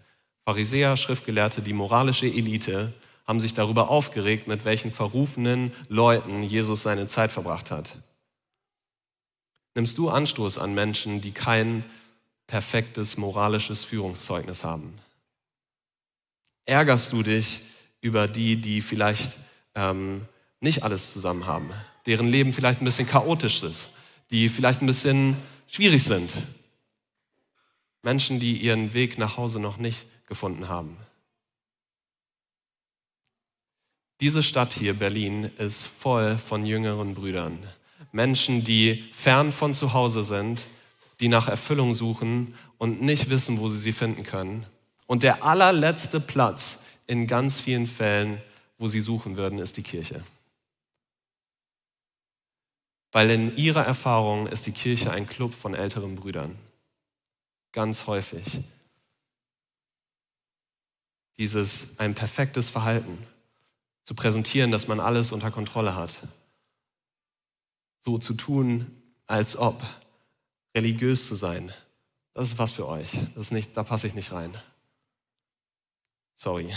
Pharisäer, 0.46 0.98
Schriftgelehrte, 0.98 1.62
die 1.62 1.74
moralische 1.74 2.26
Elite 2.26 2.94
haben 3.28 3.39
sich 3.39 3.54
darüber 3.54 3.89
aufgeregt, 3.89 4.48
mit 4.48 4.65
welchen 4.65 4.91
verrufenen 4.91 5.72
Leuten 5.88 6.44
Jesus 6.44 6.82
seine 6.82 7.08
Zeit 7.08 7.32
verbracht 7.32 7.72
hat. 7.72 7.98
Nimmst 9.76 9.98
du 9.98 10.10
Anstoß 10.10 10.58
an 10.58 10.74
Menschen, 10.74 11.22
die 11.22 11.32
kein 11.32 11.86
perfektes 12.52 13.16
moralisches 13.16 13.86
Führungszeugnis 13.86 14.66
haben? 14.66 14.94
Ärgerst 16.66 17.14
du 17.14 17.24
dich 17.24 17.62
über 18.02 18.28
die, 18.28 18.60
die 18.60 18.82
vielleicht 18.82 19.38
ähm, 19.74 20.26
nicht 20.60 20.84
alles 20.84 21.14
zusammen 21.14 21.48
haben, 21.48 21.72
deren 22.06 22.28
Leben 22.28 22.52
vielleicht 22.52 22.82
ein 22.82 22.86
bisschen 22.86 23.08
chaotisch 23.08 23.64
ist, 23.64 23.90
die 24.32 24.50
vielleicht 24.50 24.82
ein 24.82 24.86
bisschen 24.86 25.38
schwierig 25.66 26.04
sind? 26.04 26.34
Menschen, 28.04 28.42
die 28.42 28.58
ihren 28.58 28.94
Weg 28.94 29.18
nach 29.18 29.38
Hause 29.38 29.62
noch 29.62 29.78
nicht 29.78 30.06
gefunden 30.28 30.68
haben. 30.68 30.98
Diese 34.20 34.44
Stadt 34.44 34.74
hier, 34.74 34.94
Berlin, 34.94 35.46
ist 35.58 35.86
voll 35.86 36.38
von 36.38 36.66
jüngeren 36.66 37.14
Brüdern. 37.14 37.60
Menschen, 38.12 38.66
die 38.66 39.10
fern 39.14 39.54
von 39.54 39.74
zu 39.74 39.94
Hause 39.94 40.24
sind, 40.24 40.68
die 41.22 41.28
nach 41.28 41.48
Erfüllung 41.48 41.94
suchen 41.94 42.56
und 42.78 43.02
nicht 43.02 43.30
wissen, 43.30 43.60
wo 43.60 43.70
sie 43.70 43.78
sie 43.78 43.94
finden 43.94 44.24
können. 44.24 44.66
Und 45.06 45.24
der 45.24 45.44
allerletzte 45.44 46.20
Platz 46.20 46.82
in 47.06 47.28
ganz 47.28 47.60
vielen 47.60 47.88
Fällen, 47.88 48.42
wo 48.78 48.88
sie 48.88 49.02
suchen 49.02 49.38
würden, 49.38 49.60
ist 49.60 49.78
die 49.78 49.84
Kirche. 49.84 50.24
Weil 53.12 53.30
in 53.30 53.56
ihrer 53.56 53.86
Erfahrung 53.86 54.48
ist 54.48 54.66
die 54.66 54.72
Kirche 54.72 55.12
ein 55.12 55.28
Club 55.28 55.54
von 55.54 55.76
älteren 55.76 56.16
Brüdern. 56.16 56.58
Ganz 57.72 58.08
häufig. 58.08 58.60
Dieses 61.38 62.00
ein 62.00 62.16
perfektes 62.16 62.70
Verhalten, 62.70 63.18
zu 64.04 64.16
präsentieren, 64.16 64.72
dass 64.72 64.88
man 64.88 65.00
alles 65.00 65.32
unter 65.32 65.52
Kontrolle 65.52 65.96
hat. 65.96 66.28
So 68.02 68.18
zu 68.18 68.34
tun, 68.34 68.88
als 69.28 69.56
ob 69.56 69.84
religiös 70.76 71.28
zu 71.28 71.36
sein, 71.36 71.72
das 72.34 72.50
ist 72.50 72.58
was 72.58 72.72
für 72.72 72.88
euch. 72.88 73.12
Das 73.36 73.46
ist 73.46 73.52
nicht, 73.52 73.76
da 73.76 73.84
passe 73.84 74.08
ich 74.08 74.14
nicht 74.14 74.32
rein. 74.32 74.56
Sorry. 76.36 76.74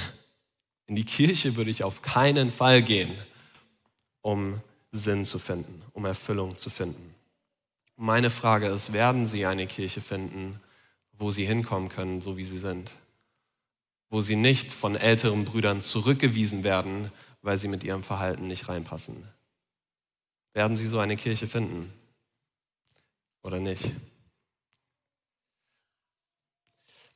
In 0.87 0.97
die 0.97 1.05
Kirche 1.05 1.57
würde 1.57 1.71
ich 1.71 1.85
auf 1.85 2.03
keinen 2.03 2.51
Fall 2.51 2.83
gehen, 2.83 3.17
um 4.21 4.61
Sinn 4.91 5.25
zu 5.25 5.39
finden, 5.39 5.83
um 5.93 6.05
Erfüllung 6.05 6.59
zu 6.59 6.71
finden. 6.71 7.15
Meine 7.97 8.31
Frage 8.31 8.67
ist, 8.67 8.93
werden 8.93 9.27
Sie 9.27 9.47
eine 9.47 9.67
Kirche 9.67 10.01
finden, 10.01 10.61
wo 11.13 11.31
Sie 11.31 11.47
hinkommen 11.47 11.89
können, 11.89 12.21
so 12.21 12.37
wie 12.37 12.45
Sie 12.45 12.59
sind? 12.59 12.91
wo 14.15 14.21
sie 14.21 14.37
nicht 14.37 14.71
von 14.71 14.95
älteren 14.95 15.45
Brüdern 15.45 15.83
zurückgewiesen 15.83 16.63
werden, 16.63 17.11
weil 17.43 17.59
sie 17.59 17.67
mit 17.67 17.83
ihrem 17.83 18.05
Verhalten 18.05 18.47
nicht 18.47 18.69
reinpassen. 18.69 19.25
Werden 20.53 20.77
sie 20.77 20.87
so 20.87 21.01
eine 21.01 21.17
Kirche 21.17 21.49
finden 21.49 21.93
oder 23.45 23.61
nicht? 23.61 23.93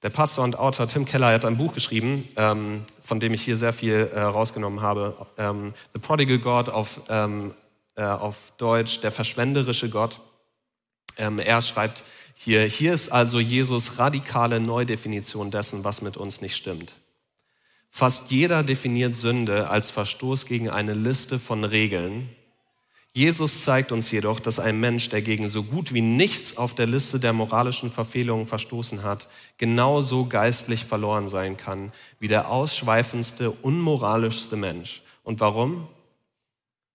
Der 0.03 0.11
Pastor 0.11 0.45
und 0.45 0.57
Autor 0.57 0.87
Tim 0.87 1.05
Keller 1.05 1.33
hat 1.33 1.45
ein 1.45 1.57
Buch 1.57 1.73
geschrieben, 1.73 2.25
ähm, 2.37 2.85
von 3.01 3.19
dem 3.19 3.35
ich 3.35 3.43
hier 3.43 3.57
sehr 3.57 3.73
viel 3.73 4.09
äh, 4.13 4.21
rausgenommen 4.21 4.81
habe. 4.81 5.27
Ähm, 5.37 5.75
The 5.93 5.99
Prodigal 5.99 6.39
God 6.39 6.69
auf, 6.69 7.01
ähm, 7.09 7.53
äh, 7.97 8.05
auf 8.05 8.53
Deutsch, 8.59 9.01
der 9.01 9.11
verschwenderische 9.11 9.91
Gott. 9.91 10.21
Ähm, 11.17 11.41
er 11.41 11.61
schreibt 11.63 12.05
hier, 12.35 12.63
hier 12.63 12.95
ist 12.95 13.09
also 13.09 13.41
Jesus 13.41 13.99
radikale 13.99 14.61
Neudefinition 14.61 15.51
dessen, 15.51 15.83
was 15.83 16.01
mit 16.01 16.17
uns 16.17 16.41
nicht 16.41 16.55
stimmt. 16.55 16.95
Fast 17.91 18.31
jeder 18.31 18.63
definiert 18.63 19.17
Sünde 19.17 19.69
als 19.69 19.91
Verstoß 19.91 20.47
gegen 20.47 20.71
eine 20.71 20.93
Liste 20.93 21.41
von 21.41 21.65
Regeln. 21.65 22.29
Jesus 23.19 23.65
zeigt 23.65 23.91
uns 23.91 24.13
jedoch, 24.13 24.39
dass 24.39 24.61
ein 24.61 24.79
Mensch, 24.79 25.09
der 25.09 25.23
gegen 25.23 25.49
so 25.49 25.65
gut 25.65 25.93
wie 25.93 26.03
nichts 26.03 26.57
auf 26.57 26.73
der 26.73 26.87
Liste 26.87 27.19
der 27.19 27.33
moralischen 27.33 27.91
Verfehlungen 27.91 28.47
verstoßen 28.47 29.03
hat, 29.03 29.29
genauso 29.57 30.27
geistlich 30.27 30.85
verloren 30.85 31.29
sein 31.29 31.57
kann 31.57 31.93
wie 32.21 32.29
der 32.29 32.49
ausschweifendste, 32.49 33.51
unmoralischste 33.51 34.55
Mensch. 34.55 35.03
Und 35.25 35.41
warum? 35.41 35.89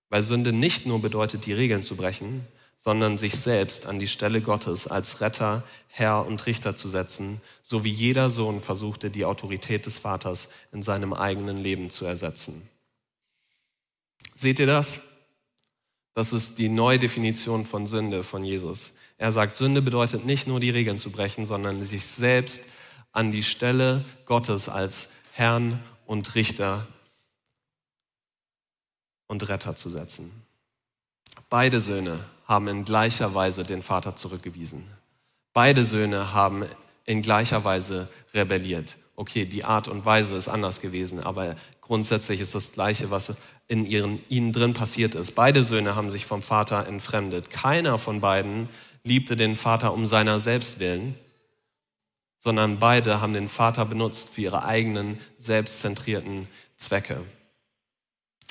Weil 0.07 0.23
Sünde 0.23 0.53
nicht 0.53 0.85
nur 0.85 1.01
bedeutet, 1.01 1.45
die 1.45 1.51
Regeln 1.51 1.83
zu 1.83 1.97
brechen, 1.97 2.47
sondern 2.79 3.17
sich 3.17 3.35
selbst 3.35 3.85
an 3.85 3.99
die 3.99 4.07
Stelle 4.07 4.39
Gottes 4.39 4.87
als 4.87 5.19
Retter, 5.19 5.65
Herr 5.89 6.25
und 6.25 6.45
Richter 6.45 6.77
zu 6.77 6.87
setzen, 6.87 7.41
so 7.63 7.83
wie 7.83 7.91
jeder 7.91 8.29
Sohn 8.29 8.61
versuchte, 8.61 9.09
die 9.09 9.25
Autorität 9.25 9.85
des 9.87 9.97
Vaters 9.97 10.51
in 10.71 10.83
seinem 10.83 11.11
eigenen 11.11 11.57
Leben 11.57 11.89
zu 11.89 12.05
ersetzen. 12.05 12.61
Seht 14.35 14.59
ihr 14.59 14.67
das? 14.67 15.01
Das 16.13 16.31
ist 16.31 16.57
die 16.57 16.69
Neudefinition 16.69 17.65
von 17.65 17.87
Sünde 17.87 18.23
von 18.23 18.43
Jesus. 18.43 18.93
Er 19.17 19.31
sagt, 19.31 19.55
Sünde 19.55 19.81
bedeutet 19.81 20.25
nicht 20.25 20.47
nur 20.47 20.59
die 20.59 20.69
Regeln 20.69 20.97
zu 20.97 21.11
brechen, 21.11 21.45
sondern 21.45 21.81
sich 21.81 22.05
selbst 22.05 22.63
an 23.11 23.31
die 23.31 23.43
Stelle 23.43 24.05
Gottes 24.25 24.69
als 24.69 25.09
Herrn 25.31 25.79
und 26.05 26.35
Richter 26.35 26.87
und 29.27 29.47
Retter 29.49 29.75
zu 29.75 29.89
setzen. 29.89 30.31
Beide 31.49 31.81
Söhne 31.81 32.23
haben 32.45 32.67
in 32.67 32.85
gleicher 32.85 33.33
Weise 33.33 33.63
den 33.63 33.81
Vater 33.81 34.15
zurückgewiesen. 34.15 34.83
Beide 35.53 35.85
Söhne 35.85 36.33
haben 36.33 36.65
in 37.05 37.21
gleicher 37.21 37.63
Weise 37.63 38.07
rebelliert. 38.33 38.97
Okay, 39.15 39.45
die 39.45 39.63
Art 39.63 39.87
und 39.87 40.05
Weise 40.05 40.35
ist 40.35 40.47
anders 40.47 40.81
gewesen, 40.81 41.19
aber 41.19 41.55
grundsätzlich 41.81 42.39
ist 42.39 42.55
das 42.55 42.71
Gleiche, 42.71 43.11
was 43.11 43.35
in 43.67 43.85
ihren, 43.85 44.19
ihnen 44.27 44.51
drin 44.51 44.73
passiert 44.73 45.13
ist. 45.13 45.33
Beide 45.35 45.63
Söhne 45.63 45.95
haben 45.95 46.09
sich 46.09 46.25
vom 46.25 46.41
Vater 46.41 46.87
entfremdet. 46.87 47.51
Keiner 47.51 47.99
von 47.99 48.21
beiden 48.21 48.69
liebte 49.03 49.35
den 49.35 49.55
Vater 49.55 49.93
um 49.93 50.07
seiner 50.07 50.39
selbst 50.39 50.79
willen, 50.79 51.15
sondern 52.39 52.79
beide 52.79 53.21
haben 53.21 53.33
den 53.33 53.47
Vater 53.47 53.85
benutzt 53.85 54.33
für 54.33 54.41
ihre 54.41 54.65
eigenen 54.65 55.19
selbstzentrierten 55.37 56.47
Zwecke. 56.77 57.21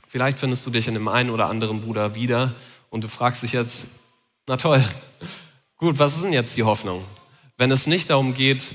Vielleicht 0.07 0.39
findest 0.39 0.65
du 0.65 0.71
dich 0.71 0.89
in 0.89 0.95
dem 0.95 1.09
einen 1.09 1.31
oder 1.31 1.49
anderen 1.49 1.81
Bruder 1.81 2.15
wieder 2.15 2.55
und 2.91 3.03
du 3.03 3.09
fragst 3.09 3.43
dich 3.43 3.53
jetzt, 3.53 3.89
na 4.47 4.57
toll, 4.57 4.85
gut, 5.77 5.99
was 5.99 6.15
ist 6.15 6.25
denn 6.25 6.33
jetzt 6.33 6.57
die 6.57 6.63
Hoffnung? 6.63 7.05
Wenn 7.57 7.71
es 7.71 7.87
nicht 7.87 8.11
darum 8.11 8.35
geht, 8.35 8.75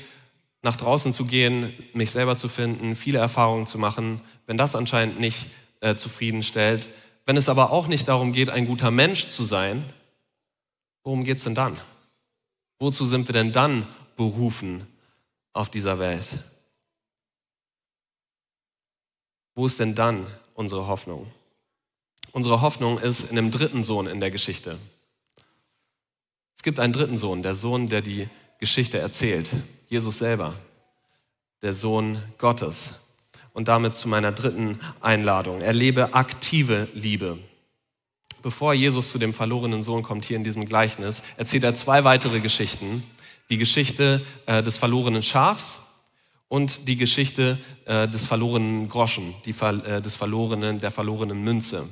nach 0.62 0.76
draußen 0.76 1.14
zu 1.14 1.26
gehen, 1.26 1.74
mich 1.94 2.12
selber 2.12 2.38
zu 2.38 2.50
finden, 2.50 2.96
viele 2.96 3.20
Erfahrungen 3.20 3.68
zu 3.68 3.78
machen, 3.78 4.22
wenn 4.46 4.58
das 4.58 4.76
anscheinend 4.76 5.20
nicht 5.20 5.48
äh, 5.82 5.96
zufriedenstellt, 5.96 6.90
wenn 7.26 7.38
es 7.38 7.50
aber 7.50 7.72
auch 7.72 7.88
nicht 7.88 8.08
darum 8.08 8.32
geht, 8.32 8.50
ein 8.50 8.66
guter 8.66 8.90
Mensch 8.90 9.28
zu 9.28 9.44
sein, 9.44 9.84
worum 11.04 11.24
geht 11.24 11.38
es 11.38 11.44
denn 11.44 11.56
dann? 11.56 11.78
Wozu 12.80 13.06
sind 13.06 13.28
wir 13.28 13.34
denn 13.34 13.52
dann 13.52 13.88
berufen 14.16 14.88
auf 15.54 15.70
dieser 15.70 16.00
Welt? 16.00 16.26
Wo 19.56 19.66
ist 19.66 19.80
denn 19.80 19.96
dann 19.96 20.28
unsere 20.54 20.88
Hoffnung? 20.88 21.32
Unsere 22.32 22.62
Hoffnung 22.62 23.00
ist 23.00 23.24
in 23.30 23.36
dem 23.36 23.52
dritten 23.52 23.84
Sohn 23.84 24.08
in 24.08 24.20
der 24.20 24.32
Geschichte. 24.32 24.78
Es 26.56 26.64
gibt 26.64 26.80
einen 26.80 26.94
dritten 26.94 27.18
Sohn, 27.18 27.42
der 27.42 27.56
Sohn, 27.56 27.88
der 27.88 28.02
die 28.02 28.30
Geschichte 28.60 28.98
erzählt. 28.98 29.50
Jesus 29.88 30.18
selber, 30.18 30.56
der 31.62 31.74
Sohn 31.74 32.22
Gottes. 32.38 32.96
Und 33.54 33.68
damit 33.68 33.96
zu 33.96 34.08
meiner 34.08 34.32
dritten 34.32 34.80
Einladung. 35.02 35.62
Erlebe 35.62 36.14
aktive 36.14 36.88
Liebe. 36.94 37.40
Bevor 38.44 38.74
Jesus 38.74 39.12
zu 39.12 39.18
dem 39.18 39.34
verlorenen 39.34 39.82
Sohn 39.82 40.04
kommt, 40.04 40.26
hier 40.26 40.38
in 40.38 40.44
diesem 40.44 40.66
Gleichnis, 40.66 41.24
erzählt 41.38 41.64
er 41.64 41.74
zwei 41.74 42.04
weitere 42.04 42.40
Geschichten. 42.40 43.04
Die 43.50 43.58
Geschichte 43.58 44.22
äh, 44.46 44.62
des 44.62 44.78
verlorenen 44.78 45.24
Schafs 45.24 45.80
und 46.48 46.88
die 46.88 46.98
Geschichte 46.98 47.58
äh, 47.86 48.08
des 48.08 48.26
verlorenen 48.26 48.90
Groschen, 48.90 49.34
die, 49.46 49.52
äh, 49.52 50.02
des 50.02 50.16
verlorenen, 50.16 50.80
der 50.80 50.92
verlorenen 50.92 51.44
Münze. 51.44 51.88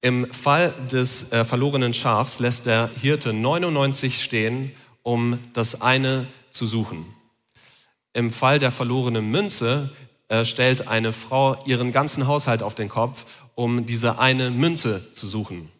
Im 0.00 0.32
Fall 0.32 0.72
des 0.90 1.32
äh, 1.32 1.44
verlorenen 1.44 1.92
Schafs 1.92 2.38
lässt 2.38 2.66
der 2.66 2.90
Hirte 3.00 3.32
99 3.32 4.22
stehen, 4.22 4.72
um 5.06 5.38
das 5.52 5.82
eine 5.82 6.26
zu 6.50 6.66
suchen. 6.66 7.06
Im 8.12 8.32
Fall 8.32 8.58
der 8.58 8.72
verlorenen 8.72 9.30
Münze 9.30 9.94
äh, 10.26 10.44
stellt 10.44 10.88
eine 10.88 11.12
Frau 11.12 11.62
ihren 11.64 11.92
ganzen 11.92 12.26
Haushalt 12.26 12.60
auf 12.60 12.74
den 12.74 12.88
Kopf, 12.88 13.24
um 13.54 13.86
diese 13.86 14.18
eine 14.18 14.50
Münze 14.50 15.12
zu 15.12 15.28
suchen. 15.28 15.70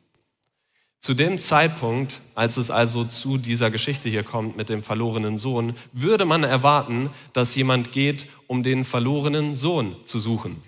Zu 1.00 1.12
dem 1.14 1.38
Zeitpunkt, 1.38 2.22
als 2.36 2.56
es 2.56 2.70
also 2.70 3.04
zu 3.04 3.36
dieser 3.36 3.72
Geschichte 3.72 4.08
hier 4.08 4.22
kommt 4.22 4.56
mit 4.56 4.68
dem 4.68 4.84
verlorenen 4.84 5.38
Sohn, 5.38 5.74
würde 5.92 6.24
man 6.24 6.44
erwarten, 6.44 7.10
dass 7.32 7.56
jemand 7.56 7.90
geht, 7.90 8.28
um 8.46 8.62
den 8.62 8.84
verlorenen 8.84 9.56
Sohn 9.56 9.96
zu 10.04 10.20
suchen. 10.20 10.62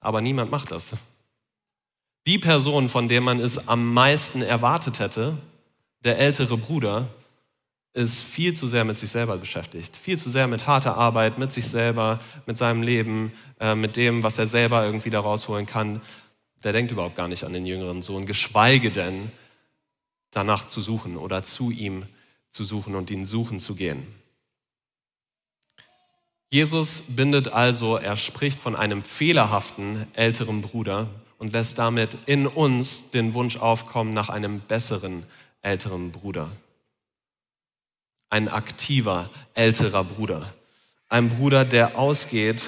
Aber 0.00 0.22
niemand 0.22 0.50
macht 0.50 0.70
das. 0.70 0.94
Die 2.26 2.38
Person, 2.38 2.88
von 2.88 3.10
der 3.10 3.20
man 3.20 3.40
es 3.40 3.68
am 3.68 3.92
meisten 3.92 4.40
erwartet 4.40 5.00
hätte, 5.00 5.36
der 6.04 6.18
ältere 6.18 6.56
Bruder, 6.56 7.08
ist 7.92 8.22
viel 8.22 8.54
zu 8.54 8.68
sehr 8.68 8.84
mit 8.84 8.98
sich 8.98 9.10
selber 9.10 9.36
beschäftigt, 9.36 9.96
viel 9.96 10.18
zu 10.18 10.30
sehr 10.30 10.46
mit 10.46 10.66
harter 10.66 10.96
Arbeit, 10.96 11.38
mit 11.38 11.52
sich 11.52 11.66
selber, 11.66 12.20
mit 12.46 12.56
seinem 12.56 12.82
Leben, 12.82 13.32
äh, 13.58 13.74
mit 13.74 13.96
dem, 13.96 14.22
was 14.22 14.38
er 14.38 14.46
selber 14.46 14.84
irgendwie 14.84 15.10
da 15.10 15.20
rausholen 15.20 15.66
kann. 15.66 16.00
Der 16.62 16.72
denkt 16.72 16.92
überhaupt 16.92 17.16
gar 17.16 17.26
nicht 17.26 17.42
an 17.42 17.52
den 17.52 17.66
jüngeren 17.66 18.02
Sohn, 18.02 18.26
geschweige 18.26 18.92
denn 18.92 19.32
danach 20.30 20.66
zu 20.68 20.80
suchen 20.80 21.16
oder 21.16 21.42
zu 21.42 21.70
ihm 21.70 22.04
zu 22.52 22.64
suchen 22.64 22.94
und 22.94 23.10
ihn 23.10 23.26
suchen 23.26 23.58
zu 23.58 23.74
gehen. 23.74 24.06
Jesus 26.52 27.02
bindet 27.08 27.52
also, 27.52 27.96
er 27.96 28.16
spricht 28.16 28.58
von 28.58 28.76
einem 28.76 29.02
fehlerhaften 29.02 30.06
älteren 30.14 30.62
Bruder 30.62 31.08
und 31.38 31.52
lässt 31.52 31.78
damit 31.78 32.18
in 32.26 32.46
uns 32.46 33.10
den 33.10 33.34
Wunsch 33.34 33.56
aufkommen 33.56 34.12
nach 34.12 34.28
einem 34.28 34.60
besseren 34.60 35.24
älteren 35.62 36.12
Bruder 36.12 36.50
ein 38.30 38.48
aktiver, 38.48 39.28
älterer 39.54 40.04
Bruder. 40.04 40.54
Ein 41.08 41.28
Bruder, 41.28 41.64
der 41.64 41.98
ausgeht, 41.98 42.62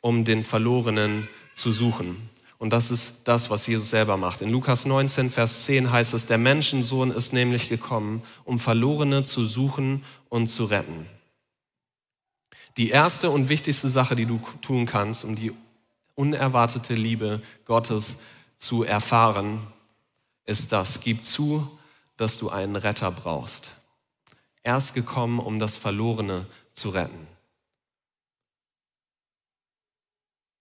um 0.00 0.24
den 0.24 0.44
Verlorenen 0.44 1.28
zu 1.54 1.72
suchen. 1.72 2.28
Und 2.58 2.70
das 2.72 2.90
ist 2.90 3.22
das, 3.24 3.48
was 3.48 3.66
Jesus 3.66 3.90
selber 3.90 4.16
macht. 4.16 4.42
In 4.42 4.50
Lukas 4.50 4.84
19, 4.84 5.30
Vers 5.30 5.64
10 5.66 5.92
heißt 5.92 6.14
es, 6.14 6.26
der 6.26 6.38
Menschensohn 6.38 7.12
ist 7.12 7.32
nämlich 7.32 7.68
gekommen, 7.68 8.22
um 8.44 8.58
Verlorene 8.58 9.22
zu 9.22 9.46
suchen 9.46 10.04
und 10.28 10.48
zu 10.48 10.64
retten. 10.64 11.06
Die 12.76 12.88
erste 12.88 13.30
und 13.30 13.48
wichtigste 13.48 13.88
Sache, 13.88 14.16
die 14.16 14.26
du 14.26 14.40
tun 14.60 14.86
kannst, 14.86 15.24
um 15.24 15.36
die 15.36 15.52
unerwartete 16.14 16.94
Liebe 16.94 17.42
Gottes 17.64 18.18
zu 18.58 18.82
erfahren, 18.82 19.66
ist 20.44 20.72
das. 20.72 21.00
Gib 21.00 21.24
zu, 21.24 21.68
dass 22.16 22.38
du 22.38 22.50
einen 22.50 22.76
Retter 22.76 23.10
brauchst. 23.10 23.72
Er 24.62 24.76
ist 24.76 24.94
gekommen, 24.94 25.38
um 25.38 25.58
das 25.58 25.76
Verlorene 25.76 26.46
zu 26.72 26.90
retten. 26.90 27.26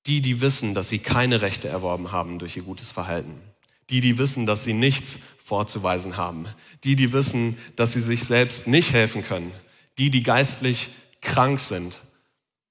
Die, 0.05 0.21
die 0.21 0.41
wissen, 0.41 0.75
dass 0.75 0.89
sie 0.89 0.99
keine 0.99 1.41
Rechte 1.41 1.67
erworben 1.67 2.11
haben 2.11 2.37
durch 2.37 2.55
ihr 2.57 2.63
gutes 2.63 2.91
Verhalten. 2.91 3.41
Die, 3.89 4.01
die 4.01 4.17
wissen, 4.17 4.45
dass 4.45 4.63
sie 4.63 4.73
nichts 4.73 5.19
vorzuweisen 5.43 6.17
haben. 6.17 6.45
Die, 6.83 6.95
die 6.95 7.13
wissen, 7.13 7.57
dass 7.75 7.93
sie 7.93 8.01
sich 8.01 8.23
selbst 8.23 8.67
nicht 8.67 8.93
helfen 8.93 9.23
können. 9.23 9.51
Die, 9.97 10.09
die 10.09 10.23
geistlich 10.23 10.91
krank 11.21 11.59
sind. 11.59 12.01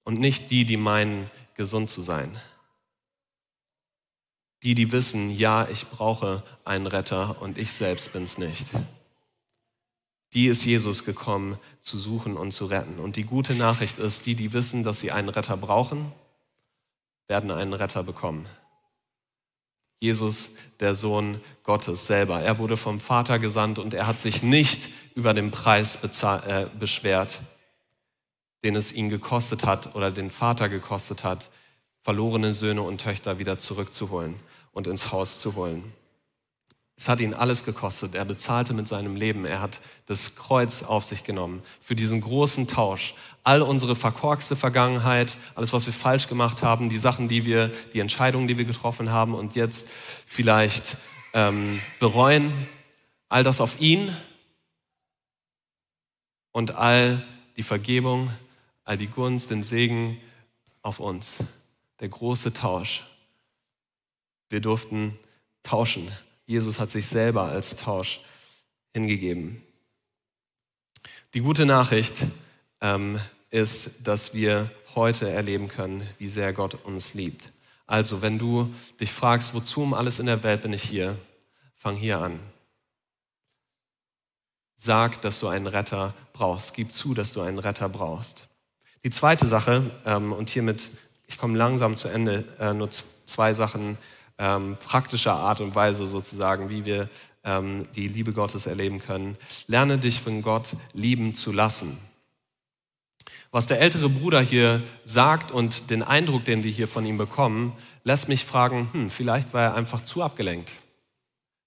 Und 0.05 0.21
nicht 0.21 0.51
die, 0.51 0.65
die 0.65 0.77
meinen, 0.77 1.31
gesund 1.57 1.89
zu 1.89 2.03
sein. 2.03 2.37
Die, 4.65 4.75
die 4.75 4.91
wissen, 4.91 5.31
ja, 5.31 5.69
ich 5.69 5.87
brauche 5.89 6.43
einen 6.65 6.87
Retter 6.87 7.41
und 7.41 7.59
ich 7.59 7.73
selbst 7.73 8.13
bin's 8.13 8.39
nicht 8.39 8.67
die 10.35 10.49
ist 10.49 10.65
Jesus 10.65 11.05
gekommen 11.05 11.59
zu 11.81 11.97
suchen 11.97 12.37
und 12.37 12.53
zu 12.53 12.67
retten. 12.67 12.99
Und 12.99 13.17
die 13.17 13.25
gute 13.25 13.55
Nachricht 13.55 13.99
ist, 13.99 14.27
die, 14.27 14.35
die 14.35 14.53
wissen, 14.53 14.83
dass 14.83 15.01
sie 15.01 15.13
einen 15.13 15.29
Retter 15.29 15.57
brauchen, 15.57 16.13
werden 17.29 17.51
einen 17.53 17.73
Retter 17.73 18.03
bekommen. 18.03 18.47
Jesus, 20.01 20.51
der 20.81 20.97
Sohn 20.97 21.41
Gottes 21.63 22.09
selber. 22.09 22.43
Er 22.43 22.59
wurde 22.59 22.77
vom 22.77 23.01
Vater 23.01 23.39
gesandt 23.39 23.79
und 23.79 23.95
er 23.95 24.09
hat 24.09 24.21
sich 24.21 24.43
nicht 24.43 24.91
über 25.15 25.33
den 25.35 25.53
Preis 25.53 26.01
äh, 26.03 26.67
beschwert, 26.79 27.41
den 28.65 28.75
es 28.75 28.93
ihn 28.93 29.09
gekostet 29.09 29.65
hat 29.65 29.95
oder 29.95 30.11
den 30.11 30.31
Vater 30.31 30.69
gekostet 30.69 31.23
hat, 31.23 31.49
verlorene 32.03 32.55
Söhne 32.55 32.83
und 32.83 33.01
Töchter 33.01 33.39
wieder 33.39 33.57
zurückzuholen 33.59 34.35
und 34.75 34.87
ins 34.87 35.11
Haus 35.11 35.41
zu 35.41 35.55
holen. 35.55 35.93
Es 36.97 37.09
hat 37.09 37.21
ihn 37.21 37.35
alles 37.35 37.65
gekostet. 37.65 38.15
Er 38.15 38.25
bezahlte 38.25 38.73
mit 38.73 38.87
seinem 38.87 39.17
Leben. 39.17 39.45
Er 39.45 39.61
hat 39.61 39.81
das 40.07 40.37
Kreuz 40.37 40.83
auf 40.85 41.05
sich 41.05 41.25
genommen 41.25 41.63
für 41.81 41.97
diesen 41.97 42.21
großen 42.21 42.69
Tausch. 42.69 43.15
All 43.43 43.63
unsere 43.63 43.97
verkorkste 43.97 44.55
Vergangenheit, 44.55 45.37
alles, 45.57 45.73
was 45.73 45.87
wir 45.87 45.93
falsch 45.93 46.29
gemacht 46.29 46.63
haben, 46.63 46.91
die 46.91 46.99
Sachen, 46.99 47.27
die 47.27 47.45
wir, 47.45 47.73
die 47.95 48.01
Entscheidungen, 48.01 48.47
die 48.47 48.59
wir 48.59 48.65
getroffen 48.65 49.11
haben 49.11 49.35
und 49.35 49.57
jetzt 49.57 49.89
vielleicht 50.25 50.97
ähm, 51.33 51.81
bereuen, 51.99 52.53
all 53.29 53.43
das 53.43 53.61
auf 53.61 53.81
ihn 53.81 54.17
und 56.53 56.77
all 56.77 57.27
die 57.57 57.65
Vergebung, 57.65 58.31
all 58.85 58.97
die 58.97 59.09
Gunst, 59.09 59.51
den 59.51 59.65
Segen 59.65 60.21
auf 60.83 61.01
uns. 61.01 61.39
Der 61.99 62.09
große 62.09 62.53
Tausch. 62.53 63.03
Wir 64.49 64.61
durften 64.61 65.19
tauschen 65.63 66.11
Jesus 66.47 66.79
hat 66.79 66.91
sich 66.91 67.07
selber 67.07 67.45
als 67.45 67.77
Tausch 67.77 68.21
hingegeben. 68.93 69.63
Die 71.33 71.41
gute 71.41 71.65
Nachricht 71.65 72.27
ähm, 72.81 73.19
ist, 73.51 74.07
dass 74.07 74.35
wir 74.35 74.71
heute 74.95 75.29
erleben 75.31 75.69
können, 75.69 76.07
wie 76.19 76.29
sehr 76.29 76.53
Gott 76.53 76.75
uns 76.85 77.15
liebt. 77.15 77.51
Also, 77.87 78.23
wenn 78.23 78.39
du 78.39 78.73
dich 79.01 79.13
fragst, 79.13 79.55
wozu 79.55 79.83
um 79.83 79.95
alles 79.95 80.19
in 80.19 80.27
der 80.27 80.43
Welt 80.43 80.63
bin 80.63 80.73
ich 80.73 80.83
hier, 80.83 81.19
fang 81.77 81.97
hier 81.97 82.21
an. 82.21 82.39
Sag, 84.77 85.21
dass 85.23 85.41
du 85.41 85.49
einen 85.49 85.67
Retter 85.67 86.15
brauchst. 86.33 86.75
Gib 86.75 86.93
zu, 86.93 87.15
dass 87.15 87.33
du 87.33 87.41
einen 87.41 87.59
Retter 87.59 87.89
brauchst. 87.89 88.49
Die 89.03 89.11
zweite 89.11 89.47
Sache, 89.47 89.91
ähm, 90.05 90.33
und 90.33 90.51
hiermit, 90.51 90.91
ich 91.27 91.39
komme 91.39 91.57
langsam 91.57 91.97
zu 91.97 92.09
Ende, 92.09 92.45
äh, 92.59 92.75
nur 92.75 92.91
zwei 92.91 93.55
Sachen, 93.55 93.99
ähm, 94.39 94.77
praktischer 94.85 95.35
Art 95.35 95.61
und 95.61 95.75
Weise 95.75 96.07
sozusagen, 96.07 96.71
wie 96.71 96.85
wir 96.85 97.09
ähm, 97.45 97.87
die 97.95 98.09
Liebe 98.09 98.33
Gottes 98.33 98.67
erleben 98.67 98.99
können. 98.99 99.37
Lerne 99.67 99.99
dich 99.99 100.21
von 100.21 100.43
Gott 100.43 100.77
lieben 100.93 101.35
zu 101.35 101.53
lassen. 101.53 101.99
Was 103.51 103.67
der 103.67 103.81
ältere 103.81 104.09
Bruder 104.09 104.41
hier 104.41 104.83
sagt 105.05 105.53
und 105.53 105.91
den 105.91 106.03
Eindruck, 106.03 106.45
den 106.45 106.65
wir 106.65 106.73
hier 106.73 106.89
von 106.89 107.05
ihm 107.05 107.19
bekommen, 107.19 107.73
lässt 108.03 108.29
mich 108.29 108.45
fragen, 108.45 108.89
hm, 108.93 109.11
vielleicht 109.11 109.55
war 109.55 109.63
er 109.63 109.75
einfach 109.75 110.03
zu 110.03 110.23
abgelenkt. 110.25 110.73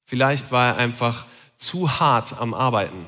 Vielleicht 0.04 0.52
war 0.52 0.68
er 0.68 0.78
einfach 0.78 1.26
zu 1.56 2.00
hart 2.00 2.40
am 2.42 2.54
Arbeiten. 2.54 3.06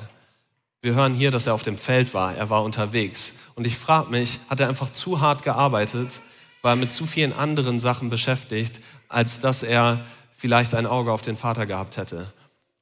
Wir 0.82 0.96
hören 0.96 1.14
hier, 1.14 1.30
dass 1.30 1.46
er 1.46 1.56
auf 1.56 1.64
dem 1.64 1.78
Feld 1.78 2.14
war, 2.14 2.36
er 2.36 2.50
war 2.50 2.64
unterwegs. 2.64 3.36
Und 3.56 3.68
ich 3.68 3.78
frage 3.78 4.10
mich, 4.10 4.40
hat 4.50 4.62
er 4.62 4.70
einfach 4.70 4.90
zu 4.90 5.20
hart 5.20 5.44
gearbeitet, 5.44 6.22
war 6.62 6.78
mit 6.78 6.94
zu 6.94 7.06
vielen 7.06 7.34
anderen 7.34 7.80
Sachen 7.80 8.10
beschäftigt, 8.10 8.80
als 9.10 9.42
dass 9.42 9.64
er 9.64 10.06
vielleicht 10.38 10.74
ein 10.74 10.86
Auge 10.86 11.12
auf 11.12 11.22
den 11.22 11.36
Vater 11.36 11.66
gehabt 11.66 11.98
hätte. 11.98 12.32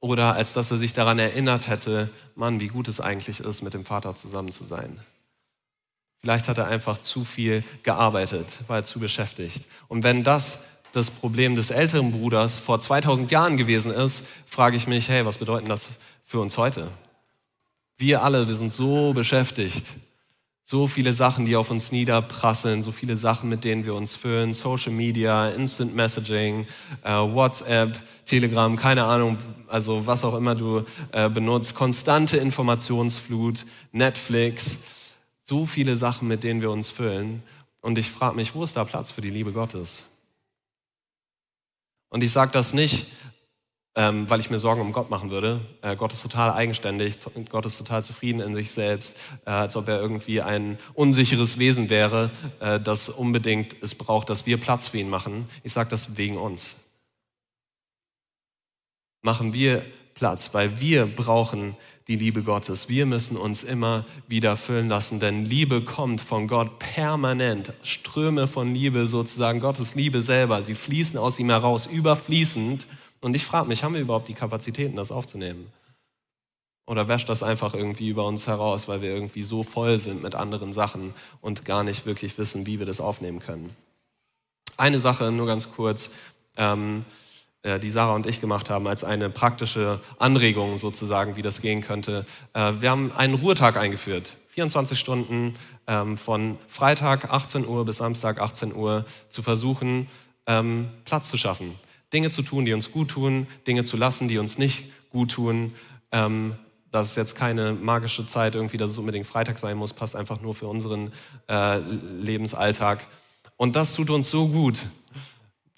Oder 0.00 0.34
als 0.34 0.52
dass 0.52 0.70
er 0.70 0.76
sich 0.76 0.92
daran 0.92 1.18
erinnert 1.18 1.66
hätte, 1.66 2.08
Mann, 2.36 2.60
wie 2.60 2.68
gut 2.68 2.86
es 2.86 3.00
eigentlich 3.00 3.40
ist, 3.40 3.62
mit 3.62 3.74
dem 3.74 3.84
Vater 3.84 4.14
zusammen 4.14 4.52
zu 4.52 4.64
sein. 4.64 5.00
Vielleicht 6.20 6.48
hat 6.48 6.58
er 6.58 6.68
einfach 6.68 6.98
zu 6.98 7.24
viel 7.24 7.64
gearbeitet, 7.82 8.60
war 8.68 8.78
er 8.78 8.84
zu 8.84 9.00
beschäftigt. 9.00 9.64
Und 9.88 10.04
wenn 10.04 10.22
das 10.22 10.60
das 10.92 11.10
Problem 11.10 11.56
des 11.56 11.70
älteren 11.70 12.12
Bruders 12.12 12.58
vor 12.58 12.80
2000 12.80 13.30
Jahren 13.30 13.56
gewesen 13.56 13.92
ist, 13.92 14.24
frage 14.46 14.76
ich 14.76 14.86
mich, 14.86 15.08
hey, 15.08 15.24
was 15.26 15.38
bedeutet 15.38 15.68
das 15.68 15.98
für 16.24 16.40
uns 16.40 16.56
heute? 16.56 16.88
Wir 17.96 18.22
alle, 18.22 18.48
wir 18.48 18.54
sind 18.54 18.72
so 18.72 19.12
beschäftigt 19.12 19.94
so 20.70 20.86
viele 20.86 21.14
Sachen, 21.14 21.46
die 21.46 21.56
auf 21.56 21.70
uns 21.70 21.92
niederprasseln, 21.92 22.82
so 22.82 22.92
viele 22.92 23.16
Sachen, 23.16 23.48
mit 23.48 23.64
denen 23.64 23.86
wir 23.86 23.94
uns 23.94 24.16
füllen. 24.16 24.52
Social 24.52 24.92
Media, 24.92 25.48
Instant 25.48 25.96
Messaging, 25.96 26.66
äh, 27.04 27.10
WhatsApp, 27.10 27.96
Telegram, 28.26 28.76
keine 28.76 29.04
Ahnung, 29.04 29.38
also 29.66 30.06
was 30.06 30.26
auch 30.26 30.34
immer 30.34 30.54
du 30.54 30.84
äh, 31.12 31.30
benutzt. 31.30 31.74
Konstante 31.74 32.36
Informationsflut, 32.36 33.64
Netflix, 33.92 34.80
so 35.42 35.64
viele 35.64 35.96
Sachen, 35.96 36.28
mit 36.28 36.44
denen 36.44 36.60
wir 36.60 36.70
uns 36.70 36.90
füllen. 36.90 37.42
Und 37.80 37.96
ich 37.96 38.10
frage 38.10 38.36
mich, 38.36 38.54
wo 38.54 38.62
ist 38.62 38.76
da 38.76 38.84
Platz 38.84 39.10
für 39.10 39.22
die 39.22 39.30
Liebe 39.30 39.52
Gottes? 39.52 40.04
Und 42.10 42.22
ich 42.22 42.30
sage 42.30 42.50
das 42.52 42.74
nicht, 42.74 43.06
ähm, 43.94 44.28
weil 44.30 44.40
ich 44.40 44.50
mir 44.50 44.58
Sorgen 44.58 44.80
um 44.80 44.92
Gott 44.92 45.10
machen 45.10 45.30
würde. 45.30 45.60
Äh, 45.82 45.96
Gott 45.96 46.12
ist 46.12 46.22
total 46.22 46.52
eigenständig, 46.52 47.18
Gott 47.50 47.66
ist 47.66 47.78
total 47.78 48.04
zufrieden 48.04 48.40
in 48.40 48.54
sich 48.54 48.70
selbst, 48.70 49.16
äh, 49.44 49.50
als 49.50 49.76
ob 49.76 49.88
er 49.88 50.00
irgendwie 50.00 50.40
ein 50.40 50.78
unsicheres 50.94 51.58
Wesen 51.58 51.90
wäre, 51.90 52.30
äh, 52.60 52.78
das 52.78 53.08
unbedingt 53.08 53.82
es 53.82 53.94
braucht, 53.94 54.30
dass 54.30 54.46
wir 54.46 54.58
Platz 54.58 54.88
für 54.88 54.98
ihn 54.98 55.10
machen. 55.10 55.48
Ich 55.62 55.72
sage 55.72 55.90
das 55.90 56.16
wegen 56.16 56.36
uns. 56.36 56.76
Machen 59.22 59.52
wir 59.52 59.84
Platz, 60.14 60.50
weil 60.52 60.80
wir 60.80 61.06
brauchen 61.06 61.76
die 62.08 62.16
Liebe 62.16 62.42
Gottes. 62.42 62.88
Wir 62.88 63.04
müssen 63.04 63.36
uns 63.36 63.62
immer 63.62 64.04
wieder 64.26 64.56
füllen 64.56 64.88
lassen, 64.88 65.20
denn 65.20 65.44
Liebe 65.44 65.82
kommt 65.82 66.20
von 66.20 66.48
Gott 66.48 66.78
permanent. 66.78 67.74
Ströme 67.82 68.48
von 68.48 68.74
Liebe 68.74 69.06
sozusagen, 69.06 69.60
Gottes 69.60 69.94
Liebe 69.94 70.22
selber, 70.22 70.62
sie 70.62 70.74
fließen 70.74 71.18
aus 71.18 71.38
ihm 71.38 71.50
heraus, 71.50 71.86
überfließend 71.86 72.88
Und 73.20 73.34
ich 73.34 73.44
frage 73.44 73.68
mich, 73.68 73.82
haben 73.82 73.94
wir 73.94 74.00
überhaupt 74.00 74.28
die 74.28 74.34
Kapazitäten, 74.34 74.96
das 74.96 75.10
aufzunehmen? 75.10 75.72
Oder 76.86 77.06
wäscht 77.06 77.28
das 77.28 77.42
einfach 77.42 77.74
irgendwie 77.74 78.08
über 78.08 78.26
uns 78.26 78.46
heraus, 78.46 78.88
weil 78.88 79.02
wir 79.02 79.10
irgendwie 79.10 79.42
so 79.42 79.62
voll 79.62 79.98
sind 79.98 80.22
mit 80.22 80.34
anderen 80.34 80.72
Sachen 80.72 81.12
und 81.42 81.64
gar 81.64 81.84
nicht 81.84 82.06
wirklich 82.06 82.38
wissen, 82.38 82.66
wie 82.66 82.78
wir 82.78 82.86
das 82.86 83.00
aufnehmen 83.00 83.40
können? 83.40 83.76
Eine 84.78 85.00
Sache 85.00 85.30
nur 85.30 85.46
ganz 85.46 85.70
kurz, 85.72 86.10
ähm, 86.56 87.04
äh, 87.62 87.78
die 87.78 87.90
Sarah 87.90 88.14
und 88.14 88.26
ich 88.26 88.40
gemacht 88.40 88.70
haben, 88.70 88.86
als 88.86 89.04
eine 89.04 89.28
praktische 89.28 90.00
Anregung 90.18 90.78
sozusagen, 90.78 91.36
wie 91.36 91.42
das 91.42 91.60
gehen 91.60 91.82
könnte. 91.82 92.24
Äh, 92.54 92.74
wir 92.78 92.90
haben 92.90 93.12
einen 93.12 93.34
Ruhetag 93.34 93.76
eingeführt. 93.76 94.36
24 94.48 94.98
Stunden 94.98 95.54
ähm, 95.86 96.16
von 96.16 96.58
Freitag 96.68 97.30
18 97.30 97.66
Uhr 97.66 97.84
bis 97.84 97.98
Samstag 97.98 98.40
18 98.40 98.74
Uhr 98.74 99.04
zu 99.28 99.42
versuchen, 99.42 100.08
ähm, 100.46 100.88
Platz 101.04 101.28
zu 101.28 101.36
schaffen. 101.36 101.78
Dinge 102.12 102.30
zu 102.30 102.42
tun, 102.42 102.64
die 102.64 102.72
uns 102.72 102.90
gut 102.90 103.08
tun, 103.10 103.46
Dinge 103.66 103.84
zu 103.84 103.96
lassen, 103.96 104.28
die 104.28 104.38
uns 104.38 104.58
nicht 104.58 104.90
gut 105.10 105.32
tun. 105.32 105.74
Ähm, 106.12 106.54
das 106.90 107.10
ist 107.10 107.16
jetzt 107.16 107.34
keine 107.34 107.72
magische 107.72 108.26
Zeit 108.26 108.54
irgendwie, 108.54 108.78
dass 108.78 108.90
es 108.90 108.98
unbedingt 108.98 109.26
Freitag 109.26 109.58
sein 109.58 109.76
muss, 109.76 109.92
passt 109.92 110.16
einfach 110.16 110.40
nur 110.40 110.54
für 110.54 110.66
unseren 110.66 111.12
äh, 111.48 111.78
Lebensalltag. 111.78 113.06
Und 113.56 113.76
das 113.76 113.92
tut 113.92 114.08
uns 114.10 114.30
so 114.30 114.48
gut, 114.48 114.86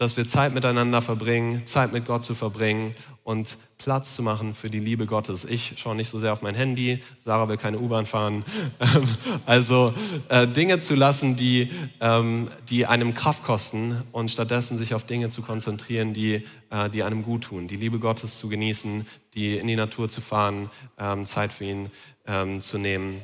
dass 0.01 0.17
wir 0.17 0.27
Zeit 0.27 0.55
miteinander 0.55 1.03
verbringen, 1.03 1.67
Zeit 1.67 1.93
mit 1.93 2.07
Gott 2.07 2.25
zu 2.25 2.35
verbringen 2.35 2.95
und 3.23 3.59
Platz 3.77 4.15
zu 4.17 4.23
machen 4.23 4.55
für 4.55 4.71
die 4.71 4.79
Liebe 4.79 5.05
Gottes. 5.05 5.45
Ich 5.45 5.75
schaue 5.77 5.95
nicht 5.95 6.09
so 6.09 6.19
sehr 6.19 6.33
auf 6.33 6.41
mein 6.41 6.55
Handy, 6.55 7.03
Sarah 7.23 7.51
will 7.51 7.59
keine 7.59 7.79
U-Bahn 7.79 8.07
fahren. 8.07 8.43
Also 9.45 9.93
äh, 10.29 10.47
Dinge 10.47 10.79
zu 10.79 10.95
lassen, 10.95 11.37
die, 11.37 11.71
ähm, 12.01 12.49
die 12.71 12.87
einem 12.87 13.13
Kraft 13.13 13.45
kosten 13.45 14.03
und 14.13 14.31
stattdessen 14.31 14.79
sich 14.79 14.95
auf 14.95 15.05
Dinge 15.05 15.29
zu 15.29 15.43
konzentrieren, 15.43 16.15
die, 16.15 16.47
äh, 16.71 16.89
die 16.89 17.03
einem 17.03 17.23
gut 17.23 17.45
tun. 17.45 17.69
Die 17.69 17.77
Liebe 17.77 17.99
Gottes 17.99 18.39
zu 18.39 18.49
genießen, 18.49 19.07
die 19.35 19.59
in 19.59 19.67
die 19.67 19.77
Natur 19.77 20.09
zu 20.09 20.23
fahren, 20.23 20.71
ähm, 20.99 21.27
Zeit 21.27 21.53
für 21.53 21.65
ihn 21.65 21.91
ähm, 22.27 22.63
zu 22.63 22.79
nehmen. 22.79 23.21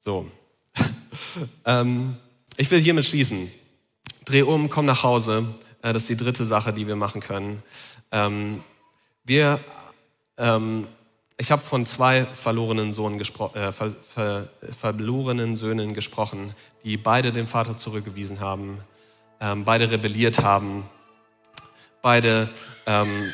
So. 0.00 0.30
ähm, 1.64 2.16
ich 2.58 2.70
will 2.70 2.80
hiermit 2.80 3.06
schließen 3.06 3.50
dreh 4.30 4.42
um, 4.42 4.70
komm 4.70 4.86
nach 4.86 5.02
Hause. 5.02 5.46
Äh, 5.82 5.92
das 5.92 6.04
ist 6.04 6.10
die 6.10 6.16
dritte 6.16 6.44
Sache, 6.44 6.72
die 6.72 6.86
wir 6.86 6.96
machen 6.96 7.20
können. 7.20 7.62
Ähm, 8.12 8.62
wir, 9.24 9.60
ähm, 10.38 10.86
ich 11.36 11.50
habe 11.50 11.62
von 11.62 11.86
zwei 11.86 12.24
verlorenen, 12.24 12.90
äh, 12.90 13.72
ver 13.72 13.94
ver 14.00 14.48
verlorenen 14.78 15.56
Söhnen 15.56 15.94
gesprochen, 15.94 16.54
die 16.84 16.96
beide 16.96 17.32
den 17.32 17.46
Vater 17.46 17.76
zurückgewiesen 17.76 18.40
haben, 18.40 18.80
ähm, 19.40 19.64
beide 19.64 19.90
rebelliert 19.90 20.42
haben, 20.42 20.88
beide 22.02 22.50
ähm, 22.86 23.32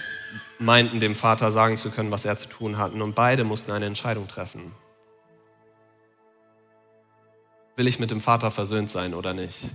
meinten 0.59 1.01
dem 1.01 1.15
Vater 1.15 1.53
sagen 1.53 1.77
zu 1.77 1.91
können, 1.91 2.11
was 2.11 2.25
er 2.25 2.37
zu 2.37 2.49
tun 2.49 2.79
hatten 2.79 3.03
und 3.03 3.15
beide 3.15 3.45
mussten 3.45 3.73
eine 3.73 3.87
Entscheidung 3.87 4.29
treffen. 4.29 4.73
Will 7.77 7.87
ich 7.87 7.99
mit 7.99 8.11
dem 8.11 8.23
Vater 8.23 8.51
versöhnt 8.51 8.91
sein 8.91 9.13
oder 9.13 9.35
nicht? 9.35 9.69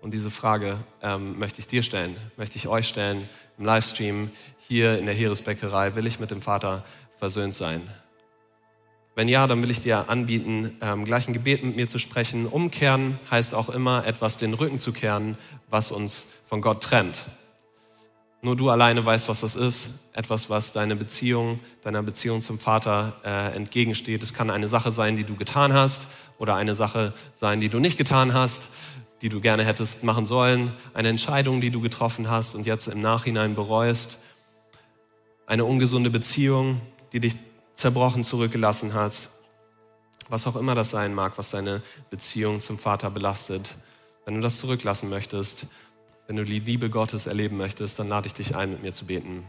Und 0.00 0.14
diese 0.14 0.30
Frage 0.30 0.78
ähm, 1.02 1.38
möchte 1.38 1.60
ich 1.60 1.66
dir 1.66 1.82
stellen, 1.82 2.16
möchte 2.36 2.56
ich 2.56 2.68
euch 2.68 2.88
stellen 2.88 3.28
im 3.58 3.64
Livestream 3.64 4.30
hier 4.66 4.98
in 4.98 5.04
der 5.04 5.14
Heeresbäckerei. 5.14 5.94
Will 5.94 6.06
ich 6.06 6.20
mit 6.20 6.30
dem 6.30 6.40
Vater 6.40 6.84
versöhnt 7.18 7.54
sein? 7.54 7.82
Wenn 9.14 9.28
ja, 9.28 9.46
dann 9.46 9.62
will 9.62 9.70
ich 9.70 9.80
dir 9.80 10.08
anbieten, 10.08 10.78
ähm, 10.80 11.04
gleich 11.04 11.28
ein 11.28 11.34
Gebet 11.34 11.62
mit 11.62 11.76
mir 11.76 11.86
zu 11.86 11.98
sprechen. 11.98 12.46
Umkehren 12.46 13.18
heißt 13.30 13.54
auch 13.54 13.68
immer, 13.68 14.06
etwas 14.06 14.38
den 14.38 14.54
Rücken 14.54 14.80
zu 14.80 14.92
kehren, 14.92 15.36
was 15.68 15.92
uns 15.92 16.26
von 16.46 16.62
Gott 16.62 16.82
trennt. 16.82 17.26
Nur 18.40 18.56
du 18.56 18.70
alleine 18.70 19.04
weißt, 19.04 19.28
was 19.28 19.40
das 19.40 19.54
ist. 19.54 19.90
Etwas, 20.14 20.48
was 20.48 20.72
deine 20.72 20.96
Beziehung, 20.96 21.60
deiner 21.82 22.02
Beziehung 22.02 22.40
zum 22.40 22.58
Vater 22.58 23.12
äh, 23.22 23.54
entgegensteht. 23.54 24.22
Es 24.22 24.32
kann 24.32 24.48
eine 24.48 24.68
Sache 24.68 24.92
sein, 24.92 25.16
die 25.16 25.24
du 25.24 25.36
getan 25.36 25.74
hast 25.74 26.08
oder 26.38 26.54
eine 26.54 26.74
Sache 26.74 27.12
sein, 27.34 27.60
die 27.60 27.68
du 27.68 27.80
nicht 27.80 27.98
getan 27.98 28.32
hast 28.32 28.68
die 29.22 29.28
du 29.28 29.40
gerne 29.40 29.64
hättest 29.64 30.02
machen 30.02 30.26
sollen, 30.26 30.72
eine 30.94 31.08
Entscheidung, 31.08 31.60
die 31.60 31.70
du 31.70 31.80
getroffen 31.80 32.30
hast 32.30 32.54
und 32.54 32.66
jetzt 32.66 32.88
im 32.88 33.00
Nachhinein 33.00 33.54
bereust, 33.54 34.18
eine 35.46 35.64
ungesunde 35.64 36.10
Beziehung, 36.10 36.80
die 37.12 37.20
dich 37.20 37.36
zerbrochen 37.74 38.24
zurückgelassen 38.24 38.94
hat, 38.94 39.28
was 40.28 40.46
auch 40.46 40.56
immer 40.56 40.74
das 40.74 40.90
sein 40.90 41.14
mag, 41.14 41.36
was 41.38 41.50
deine 41.50 41.82
Beziehung 42.08 42.60
zum 42.60 42.78
Vater 42.78 43.10
belastet. 43.10 43.76
Wenn 44.24 44.34
du 44.34 44.40
das 44.40 44.58
zurücklassen 44.58 45.10
möchtest, 45.10 45.66
wenn 46.26 46.36
du 46.36 46.44
die 46.44 46.60
Liebe 46.60 46.88
Gottes 46.88 47.26
erleben 47.26 47.56
möchtest, 47.56 47.98
dann 47.98 48.06
lade 48.06 48.28
ich 48.28 48.34
dich 48.34 48.54
ein, 48.54 48.70
mit 48.70 48.82
mir 48.82 48.92
zu 48.92 49.06
beten. 49.06 49.44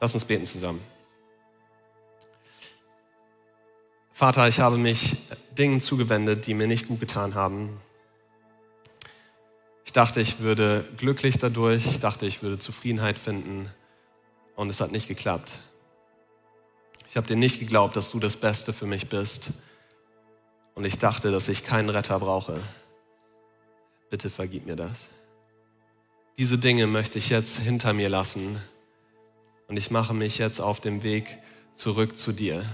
Lass 0.00 0.14
uns 0.14 0.24
beten 0.24 0.44
zusammen. 0.44 0.80
Vater, 4.12 4.48
ich 4.48 4.58
habe 4.58 4.76
mich 4.76 5.16
Dingen 5.56 5.80
zugewendet, 5.80 6.46
die 6.46 6.54
mir 6.54 6.66
nicht 6.66 6.88
gut 6.88 7.00
getan 7.00 7.34
haben. 7.34 7.80
Ich 9.92 9.94
dachte, 9.94 10.22
ich 10.22 10.40
würde 10.40 10.88
glücklich 10.96 11.36
dadurch, 11.36 11.84
ich 11.84 12.00
dachte, 12.00 12.24
ich 12.24 12.42
würde 12.42 12.58
Zufriedenheit 12.58 13.18
finden 13.18 13.68
und 14.56 14.70
es 14.70 14.80
hat 14.80 14.90
nicht 14.90 15.06
geklappt. 15.06 15.58
Ich 17.06 17.18
habe 17.18 17.26
dir 17.26 17.36
nicht 17.36 17.60
geglaubt, 17.60 17.94
dass 17.94 18.10
du 18.10 18.18
das 18.18 18.36
Beste 18.36 18.72
für 18.72 18.86
mich 18.86 19.10
bist 19.10 19.50
und 20.74 20.86
ich 20.86 20.96
dachte, 20.96 21.30
dass 21.30 21.46
ich 21.48 21.62
keinen 21.62 21.90
Retter 21.90 22.18
brauche. 22.20 22.58
Bitte 24.08 24.30
vergib 24.30 24.64
mir 24.64 24.76
das. 24.76 25.10
Diese 26.38 26.56
Dinge 26.56 26.86
möchte 26.86 27.18
ich 27.18 27.28
jetzt 27.28 27.58
hinter 27.58 27.92
mir 27.92 28.08
lassen 28.08 28.56
und 29.68 29.76
ich 29.76 29.90
mache 29.90 30.14
mich 30.14 30.38
jetzt 30.38 30.62
auf 30.62 30.80
dem 30.80 31.02
Weg 31.02 31.36
zurück 31.74 32.16
zu 32.16 32.32
dir. 32.32 32.64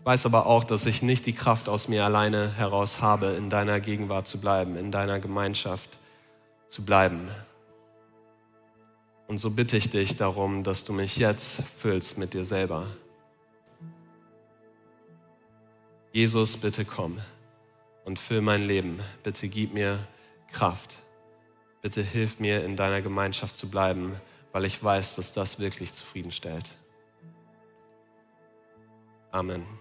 Ich 0.00 0.06
weiß 0.06 0.24
aber 0.24 0.46
auch, 0.46 0.64
dass 0.64 0.86
ich 0.86 1.02
nicht 1.02 1.26
die 1.26 1.34
Kraft 1.34 1.68
aus 1.68 1.86
mir 1.86 2.06
alleine 2.06 2.56
heraus 2.56 3.02
habe, 3.02 3.26
in 3.26 3.50
deiner 3.50 3.80
Gegenwart 3.80 4.26
zu 4.26 4.40
bleiben, 4.40 4.76
in 4.76 4.90
deiner 4.90 5.20
Gemeinschaft 5.20 5.98
zu 6.68 6.86
bleiben. 6.86 7.28
Und 9.26 9.38
so 9.38 9.50
bitte 9.50 9.76
ich 9.76 9.90
dich 9.90 10.16
darum, 10.16 10.64
dass 10.64 10.84
du 10.84 10.94
mich 10.94 11.18
jetzt 11.18 11.62
füllst 11.62 12.16
mit 12.16 12.32
dir 12.32 12.46
selber. 12.46 12.86
Jesus, 16.12 16.56
bitte 16.56 16.86
komm 16.86 17.18
und 18.06 18.18
füll 18.18 18.40
mein 18.40 18.62
Leben. 18.62 18.98
Bitte 19.22 19.48
gib 19.48 19.74
mir 19.74 19.98
Kraft. 20.50 20.96
Bitte 21.82 22.02
hilf 22.02 22.40
mir, 22.40 22.64
in 22.64 22.74
deiner 22.74 23.02
Gemeinschaft 23.02 23.56
zu 23.58 23.68
bleiben, 23.68 24.18
weil 24.52 24.64
ich 24.64 24.82
weiß, 24.82 25.16
dass 25.16 25.34
das 25.34 25.58
wirklich 25.58 25.92
zufriedenstellt. 25.92 26.64
Amen. 29.30 29.79